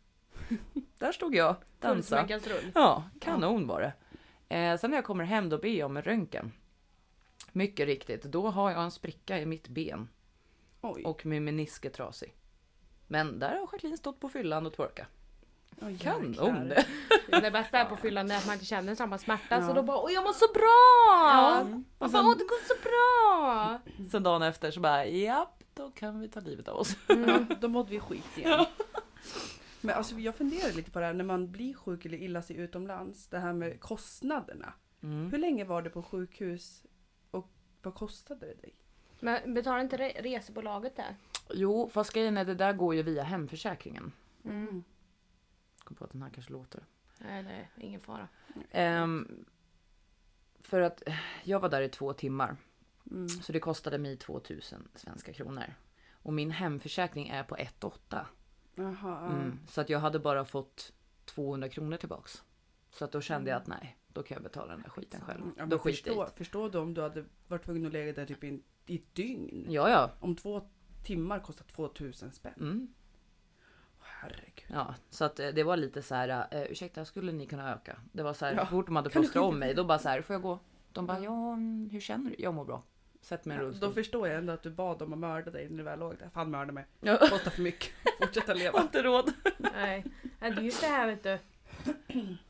[0.98, 2.28] Där stod jag, dansa.
[2.76, 3.94] Ja, kanon var det.
[4.50, 6.52] Eh, sen när jag kommer hem då ber jag om en röntgen.
[7.52, 10.10] Mycket riktigt, då har jag en spricka i mitt ben
[10.82, 11.04] Oj.
[11.06, 12.36] och min menisk är trasig.
[13.08, 15.08] Men där har Jacqueline stått på fyllan och twerka.
[15.82, 16.70] Åh, Kanon
[17.42, 17.52] det!
[17.52, 19.68] Bästa är på fyllan är att man inte känner samma smärta Ja.
[19.68, 21.32] så då bara åh jag mår så bra!
[21.34, 21.62] Ja.
[21.62, 21.86] Mm.
[21.98, 23.80] Och bara åh det går så bra!
[24.12, 26.96] Sen dagen efter så bara japp, då kan vi ta livet av oss.
[27.08, 28.66] Ja, då mådde vi skit igen.
[29.82, 32.56] Men alltså, jag funderar lite på det här när man blir sjuk eller illa sig
[32.56, 33.28] utomlands.
[33.28, 34.74] Det här med kostnaderna.
[35.02, 35.32] Mm.
[35.32, 36.86] Hur länge var du på sjukhus
[37.32, 37.52] och
[37.82, 38.76] vad kostade det dig?
[39.20, 41.16] Men betalar inte re resebolaget det?
[41.54, 44.12] Jo, fast grejen är det där går ju via hemförsäkringen.
[44.46, 44.84] Mm.
[45.80, 46.84] Kom på att den här kanske låter.
[47.18, 48.28] Nej, nej, ingen fara.
[49.04, 49.46] Um,
[50.60, 51.04] för att
[51.44, 52.58] jag var där i två timmar.
[53.12, 53.30] Mm.
[53.30, 55.74] Så det kostade mig 2000 svenska kronor.
[56.12, 58.28] Och min hemförsäkring är på 1 800.
[58.86, 60.94] Mm, så att jag hade bara fått
[61.26, 62.44] 200 kronor tillbaks.
[62.92, 65.42] Så att då kände jag att nej, då kan jag betala den där skiten själv.
[65.42, 65.56] Mm.
[65.58, 68.44] Ja, då i förstå, förstå då om du hade varit tvungen att lägga där typ
[68.44, 69.66] i, ett dygn.
[69.70, 70.12] Ja, ja.
[70.20, 70.62] Om två
[71.06, 72.54] timmar kostar 2000 spänn.
[72.60, 72.94] Mm,
[74.00, 74.66] Herregud.
[74.68, 74.96] ja.
[75.10, 78.00] Så att eh, det var lite så här, eh, ursäkta, skulle ni kunna öka?
[78.12, 78.66] Det var så här, Ja.
[78.66, 80.60] fort de hade plåstrat om mig, då bara så här, får jag gå?
[80.92, 82.36] De bara, ja, mm, hur känner du?
[82.40, 82.84] Jag mår bra.
[83.22, 83.90] Sätt mig i en Ja, rullstol.
[83.90, 86.18] då förstår jag ändå att du bad dem att mörda dig när du väl låg
[86.20, 86.30] där.
[86.30, 86.86] Fan mörda mig.
[87.00, 87.18] Ja.
[87.18, 87.90] Kostar för mycket.
[88.20, 88.82] Fortsätta Jag har leva.
[88.82, 89.34] inte råd.
[89.58, 90.06] Nej.
[90.40, 91.38] Nej, det är just det här vet du.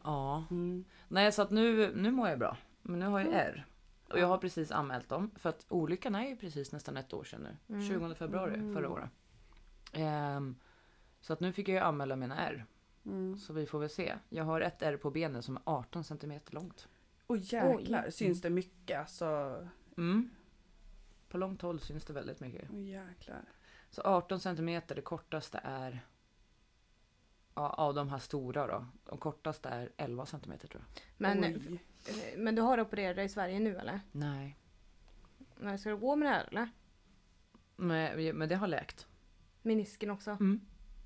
[0.03, 0.43] Ja.
[0.51, 0.85] Mm.
[1.07, 2.57] Nej, så att nu, nu mår jag bra.
[2.81, 3.65] Men nu har jag R.
[4.09, 5.31] Och jag har precis anmält dem.
[5.35, 7.75] För att olyckan är ju precis nästan ett år sedan nu.
[7.75, 7.87] Mm.
[7.89, 8.73] 20 februari Mm.
[8.75, 9.09] förra året.
[9.93, 10.55] Ehm,
[11.21, 12.65] så att nu fick jag ju anmäla mina R.
[13.05, 13.37] Mm.
[13.37, 14.13] Så vi får väl se.
[14.29, 16.87] Jag har ett R på benet som är 18 centimeter långt.
[17.27, 19.25] Och jäklar, syns det mycket alltså?
[19.97, 20.29] Mm.
[21.29, 22.69] På långt håll syns det väldigt mycket.
[22.73, 23.41] Åh jäklar.
[23.89, 26.05] Så 18 centimeter, det kortaste är...
[27.55, 28.85] Ja, av de här stora då.
[29.05, 31.03] De kortaste är 11 centimeter tror jag.
[31.17, 31.83] Men, Oj.
[32.37, 34.01] men du har opererat dig i Sverige nu eller?
[34.11, 34.57] Nej.
[35.59, 36.69] Nej, ska du gå med det här eller?
[37.75, 39.07] Men, men det har läkt.
[39.61, 40.31] Menisken också?
[40.31, 40.61] Mm.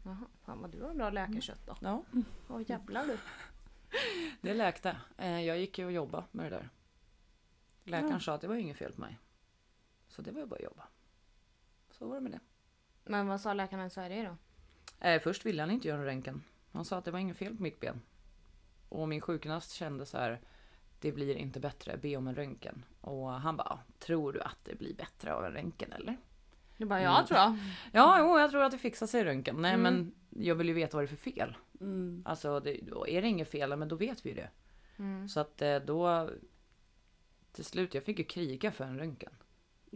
[0.05, 1.75] Jaha, fan vad du har bra läkarkött då.
[1.81, 2.03] Ja.
[2.49, 3.17] Åh jävlar du.
[4.41, 4.97] Det läkte.
[5.17, 6.69] Eh, Jag gick ju och jobbade med det där.
[7.83, 8.19] Läkaren Ja.
[8.19, 9.19] sa att det var inget fel på mig.
[10.15, 10.83] Så det var ju bara att jobba.
[11.91, 12.39] Så var det med det.
[13.03, 14.37] Men vad sa läkarna i Sverige då?
[15.07, 16.43] Eh, Först ville han inte göra röntgen.
[16.71, 18.01] Han sa att det var inget fel på mitt ben.
[18.89, 20.41] Och min sjukgymnast kände så här.
[20.99, 22.85] Det blir inte bättre, be om en röntgen.
[23.01, 26.17] Och han bara, tror du att det blir bättre av en röntgen eller?
[26.77, 27.27] Du bara ja Mm.
[27.27, 27.57] tror jag.
[27.91, 29.55] Ja, jo, jag tror att det fixar sig i röntgen.
[29.61, 29.81] Nej, Mm.
[29.93, 31.55] men jag vill ju veta vad det är för fel.
[31.81, 32.23] Mm.
[32.25, 34.49] Alltså, det, är det inget fel, men då vet vi det.
[34.99, 35.27] Mm.
[35.29, 36.29] Så att eh, då...
[37.51, 39.31] Till slut, jag fick ju kriga för en röntgen.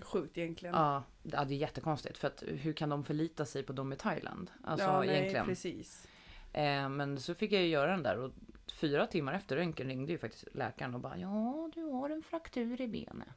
[0.02, 0.76] Sjukt egentligen.
[0.76, 2.18] Ja, det är jättekonstigt.
[2.18, 4.52] För att hur kan de förlita sig på dem i Thailand?
[4.64, 5.46] Alltså ja, nej, egentligen.
[5.46, 6.08] precis.
[6.54, 8.32] Eh, men så fick jag ju göra den där och
[8.74, 12.82] fyra timmar efter röntgen ringde ju faktiskt läkaren och bara ja, du har en fraktur
[12.82, 13.28] i benet.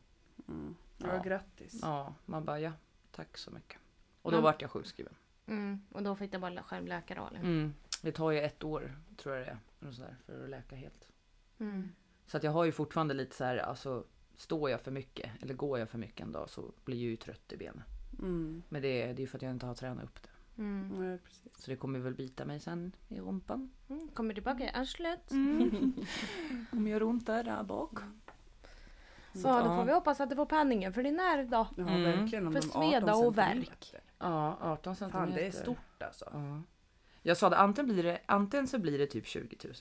[0.49, 0.75] Mm.
[0.99, 1.23] Ja, Ja.
[1.23, 1.79] grattis.
[1.83, 2.73] Ja, man bara ja,
[3.13, 3.79] tack så mycket.
[4.23, 5.15] Och då Men- vart jag sjukskriven.
[5.47, 5.81] Mm.
[5.93, 7.39] Och då fick du bara själv läka då eller?
[7.41, 7.75] Mm.
[8.03, 11.09] Det tar ju ett år, tror jag det är, sådär, för att läka helt.
[11.59, 11.89] Mm.
[12.27, 14.05] Så att jag har ju fortfarande lite så här, alltså
[14.41, 17.17] står jag för mycket eller går jag för mycket en dag så blir jag ju
[17.17, 17.83] trött i benen.
[18.19, 18.63] Mm.
[18.69, 20.29] Men det, är- det är ju för att jag inte har tränat upp det.
[20.63, 20.89] Mm.
[20.99, 21.53] Nej, precis.
[21.65, 23.71] Så det kommer väl bita mig sen i rumpan.
[23.89, 24.09] Mm.
[24.09, 25.31] Kommer tillbaka i arslet.
[26.73, 27.99] Om jag gör ont där, där bak.
[29.33, 31.67] Så då får vi hoppas att du får penningen för din nerv då.
[31.77, 32.03] Ja, Mm.
[32.03, 32.47] verkligen.
[32.47, 33.55] Om För de sveda 18 och värk.
[33.55, 34.01] centimeter.
[34.19, 35.27] Ja, 18 centimeter.
[35.27, 36.25] Fan, det är stort alltså.
[36.33, 36.63] Ja.
[37.23, 39.75] Jag sa det, antingen, blir det, antingen så blir det typ 20 000.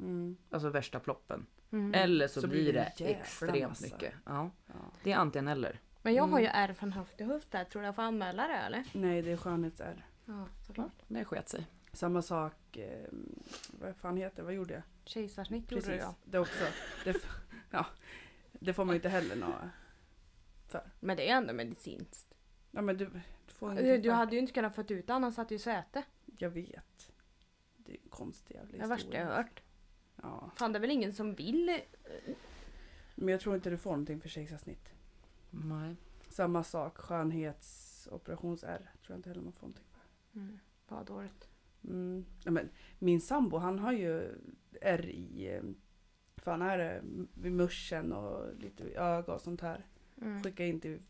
[0.00, 0.36] Mm.
[0.50, 1.46] Alltså värsta ploppen.
[1.72, 1.94] Mm.
[1.94, 3.84] Eller så, Så blir det det extremt massa.
[3.94, 4.14] mycket.
[4.24, 4.50] Ja.
[4.66, 4.74] Ja.
[5.02, 5.80] Det är antingen eller.
[6.02, 6.56] Men jag har ju Mm.
[6.70, 7.64] ärr från höft till höft där.
[7.64, 8.84] Tror du jag får anmäla det eller?
[8.92, 10.06] Nej, det är skönhetsärr.
[10.24, 10.92] Ja, såklart.
[11.08, 11.66] Det sket sig.
[11.92, 13.08] Samma sak, eh,
[13.80, 14.42] vad fan heter det?
[14.42, 14.82] Vad gjorde jag?
[15.04, 16.14] Kejsarsnitt gjorde Precis, jag.
[16.24, 16.64] det också.
[17.04, 17.16] Det,
[17.70, 17.86] ja,
[18.52, 19.54] det får man ju inte heller nå.
[21.00, 22.34] Men det är ändå medicinskt.
[22.70, 25.06] Ja, men du, du får Du, ingenting du för- hade ju inte kunnat få ut
[25.06, 26.02] det, han satt ju i säte.
[26.38, 27.12] Jag vet.
[27.76, 29.62] Det är en konstig jävla Det är värsta jag hört.
[30.54, 31.80] Fan det är väl ingen som vill.
[33.14, 34.88] Men jag tror inte du får någonting för kejsarsnitt.
[35.50, 35.96] Nej.
[36.28, 38.90] Samma sak, skönhetsoperations-R.
[39.02, 40.00] Tror jag inte heller man får någonting för.
[40.38, 41.48] Mm, vad dåligt.
[41.84, 42.24] Mm.
[42.44, 42.68] Ja, men
[42.98, 44.34] min sambo han har ju
[44.80, 45.62] R i, eh,
[46.36, 47.02] fan är det,
[47.34, 49.86] vid muschen och lite öga och sånt här.
[50.22, 50.42] Mm.
[50.42, 51.02] Skicka in till,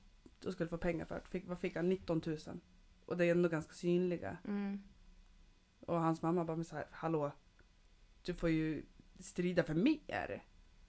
[0.47, 1.29] och skulle få pengar för det.
[1.29, 1.89] Fick, vad fick han?
[1.89, 2.39] 19 000.
[3.07, 4.37] Och det är ändå ganska synliga.
[4.45, 4.83] Mm.
[5.81, 7.33] Och hans mamma bara, men så här, hallå,
[8.23, 8.83] du får ju
[9.21, 10.45] strida för mer.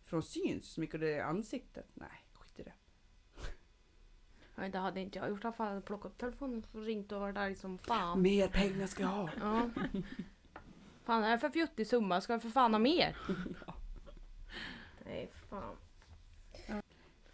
[0.10, 1.88] De syns så mycket i ansiktet.
[1.94, 2.74] Nej, skit i det.
[4.56, 5.82] Nej, det hade inte jag gjort alla fall.
[5.82, 8.22] Plockat upp telefonen och ringt och varit arg som fan.
[8.22, 9.30] Mer pengar ska jag ha.
[9.40, 9.70] Ja.
[11.04, 12.22] Fan är det för fjuttig summa?
[12.22, 13.18] Ska jag för fan ha mer?
[15.06, 15.76] Nej fan.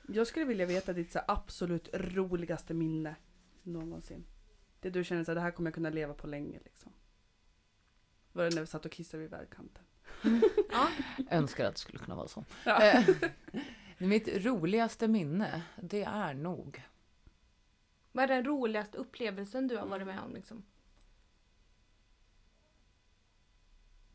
[0.08, 3.16] Jag skulle vilja veta ditt så här, absolut roligaste minne
[3.64, 4.26] någonsin.
[4.80, 6.91] Det du känner att det här kommer jag kunna leva på länge liksom.
[8.32, 9.84] Var det när vi satt och kissade vid vägkanten?
[10.72, 10.88] Ja.
[11.30, 12.45] Önskar att det skulle kunna vara så.
[12.66, 12.82] Ja.
[12.84, 13.08] Eh,
[13.97, 16.84] Mitt roligaste minne, det är nog...
[18.12, 20.64] Vad är den roligaste upplevelsen du har varit med om liksom?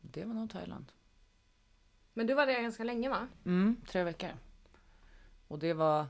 [0.01, 0.91] Det var nog Thailand.
[2.13, 3.27] Men du var där ganska länge va?
[3.45, 4.29] Mm, tre veckor.
[5.47, 6.05] Och det var...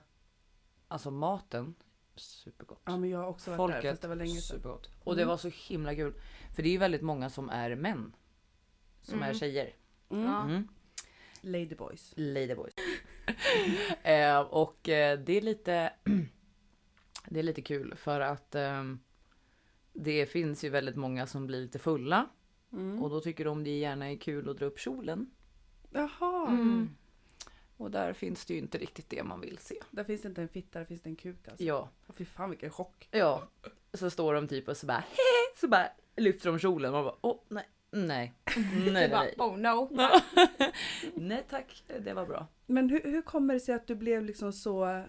[0.87, 1.75] Alltså maten,
[2.15, 2.81] supergott.
[2.85, 4.57] Ja men jag har också varit där fast Folket, det var länge sedan.
[4.57, 4.89] supergott.
[5.03, 5.29] Och det Mm.
[5.29, 6.13] var så himla kul.
[6.55, 8.15] För det är ju väldigt många som är män.
[9.01, 9.33] Som är Mm.
[9.39, 9.73] tjejer.
[10.09, 10.23] Mm.
[10.25, 10.41] Ja.
[10.43, 10.67] Mm.
[11.41, 12.13] Ladyboys.
[12.15, 12.73] Ladyboys.
[14.03, 15.93] eh, och eh, det är lite...
[17.29, 18.99] det är lite kul för att ehm,
[19.93, 22.29] det finns ju väldigt många som blir lite fulla.
[22.71, 23.03] Mm.
[23.03, 25.31] Och då tycker de det gärna är kul att dra upp kjolen.
[25.91, 26.47] Jaha.
[26.47, 26.89] Mm.
[27.77, 29.75] Och där finns det ju inte riktigt det man vill se.
[29.91, 31.63] Där finns det inte en fitta, där finns det en kuk alltså.
[31.63, 33.07] Ja, Åh, Fy fan vilken chock.
[33.11, 33.43] ja.
[33.93, 35.55] Så står de typ och så bara Hehe!
[35.59, 39.23] Så bara lyfter de kjolen och man bara åh nej, nej, nej, Du nej, bara,
[39.23, 39.33] nej.
[39.37, 39.89] oh no.
[41.15, 42.47] nej tack, det var bra.
[42.65, 45.03] Men hur, hur kommer det sig att du blev liksom så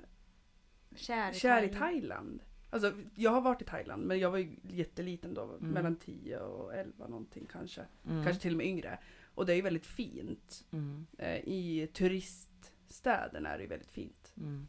[0.94, 1.78] Kär i kär i Thailand.
[1.78, 2.42] Thailand?
[2.70, 5.42] Alltså jag har varit i Thailand men jag var ju jätteliten då.
[5.42, 5.70] Mm.
[5.70, 7.84] Mellan 10 och 11 någonting kanske.
[8.06, 8.24] Mm.
[8.24, 8.98] Kanske till och med yngre.
[9.34, 10.64] Och det är ju väldigt fint.
[10.72, 11.06] Mm.
[11.18, 14.32] Eh, I turiststäderna är det ju väldigt fint.
[14.36, 14.66] Mm.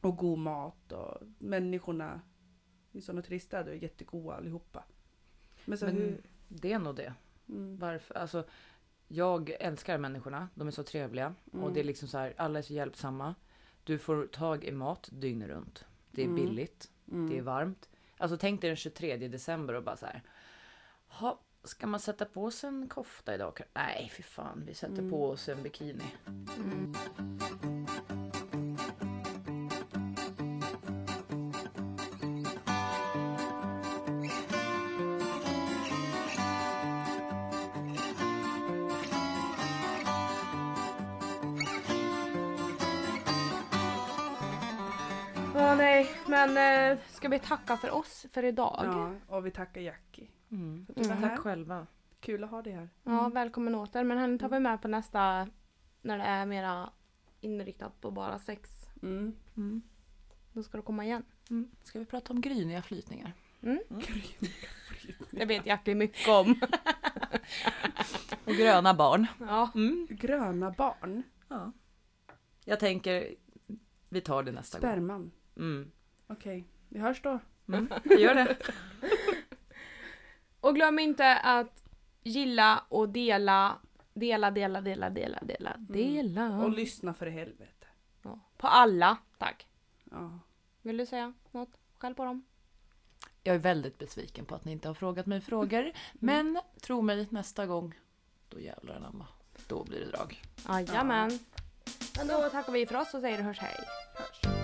[0.00, 2.20] Och god mat och människorna
[2.92, 4.84] i sådana turiststäder är jättegoda allihopa.
[5.64, 6.20] Men så Men- hur...
[6.48, 7.14] Det är nog det.
[7.48, 7.78] Mm.
[7.78, 8.14] Varför?
[8.14, 8.44] Alltså,
[9.08, 10.48] jag älskar människorna.
[10.54, 11.34] De är så trevliga.
[11.52, 11.74] Och Mm.
[11.74, 13.34] det är liksom så här, alla är så hjälpsamma.
[13.84, 15.84] Du får tag i mat dygnet runt.
[16.10, 16.36] Det är Mm.
[16.36, 16.90] billigt.
[17.12, 17.30] Mm.
[17.30, 17.88] Det är varmt.
[18.18, 20.22] Alltså tänk dig den 23 december och bara så här.
[21.08, 23.60] Ha, ska man sätta på sig en kofta idag?
[23.74, 24.62] Nej, fy fan.
[24.66, 25.10] Vi sätter Mm.
[25.10, 26.04] på oss en bikini.
[46.54, 48.80] Men eh, ska vi tacka för oss för idag?
[48.84, 50.28] Ja, Ja, och vi tackar Jackie.
[50.50, 50.86] Mm.
[50.96, 51.20] Här.
[51.20, 51.86] Tack själva.
[52.20, 53.30] Kul att ha dig här.
[53.30, 54.04] välkommen åter.
[54.04, 55.48] Men henne tar vi med på nästa
[56.02, 56.90] när det är mera
[57.40, 58.70] inriktat på bara sex.
[59.02, 59.36] Mm.
[59.56, 59.82] Mm.
[60.52, 61.24] Då ska du komma igen.
[61.50, 61.70] Mm.
[61.82, 63.32] Ska vi prata om gryniga flytningar?
[65.30, 66.60] Det vet Jackie mycket om.
[68.44, 69.26] Och gröna barn.
[69.40, 69.70] Ja.
[69.74, 70.06] Mm.
[70.10, 71.22] Gröna barn.
[71.48, 71.72] Ja.
[72.64, 73.34] Jag tänker,
[74.08, 74.90] vi tar det nästa gång.
[74.90, 75.30] Sperman.
[75.56, 75.90] Mm.
[76.26, 77.40] Okej, vi hörs då.
[77.68, 77.88] Mm.
[78.18, 78.56] Gör det.
[80.60, 81.82] Och glöm inte att
[82.22, 83.78] gilla och dela
[84.16, 86.58] Dela, dela, dela, dela, dela, dela.
[86.58, 87.86] Och lyssna för i helvete.
[88.22, 88.38] Ja.
[88.56, 89.66] På alla, tack.
[90.10, 90.38] Ja.
[90.82, 92.44] Vill du säga något själv på dem?
[93.42, 95.92] Jag är väldigt besviken på att ni inte har frågat mig frågor.
[96.12, 97.94] Men tro mig, nästa gång,
[98.48, 99.26] då jävlar anamma.
[99.66, 100.42] Då blir det drag.
[100.68, 101.38] Jajamän.
[102.18, 103.76] Men då tackar vi för oss och säger hörs hej.
[104.14, 104.55] Hörs.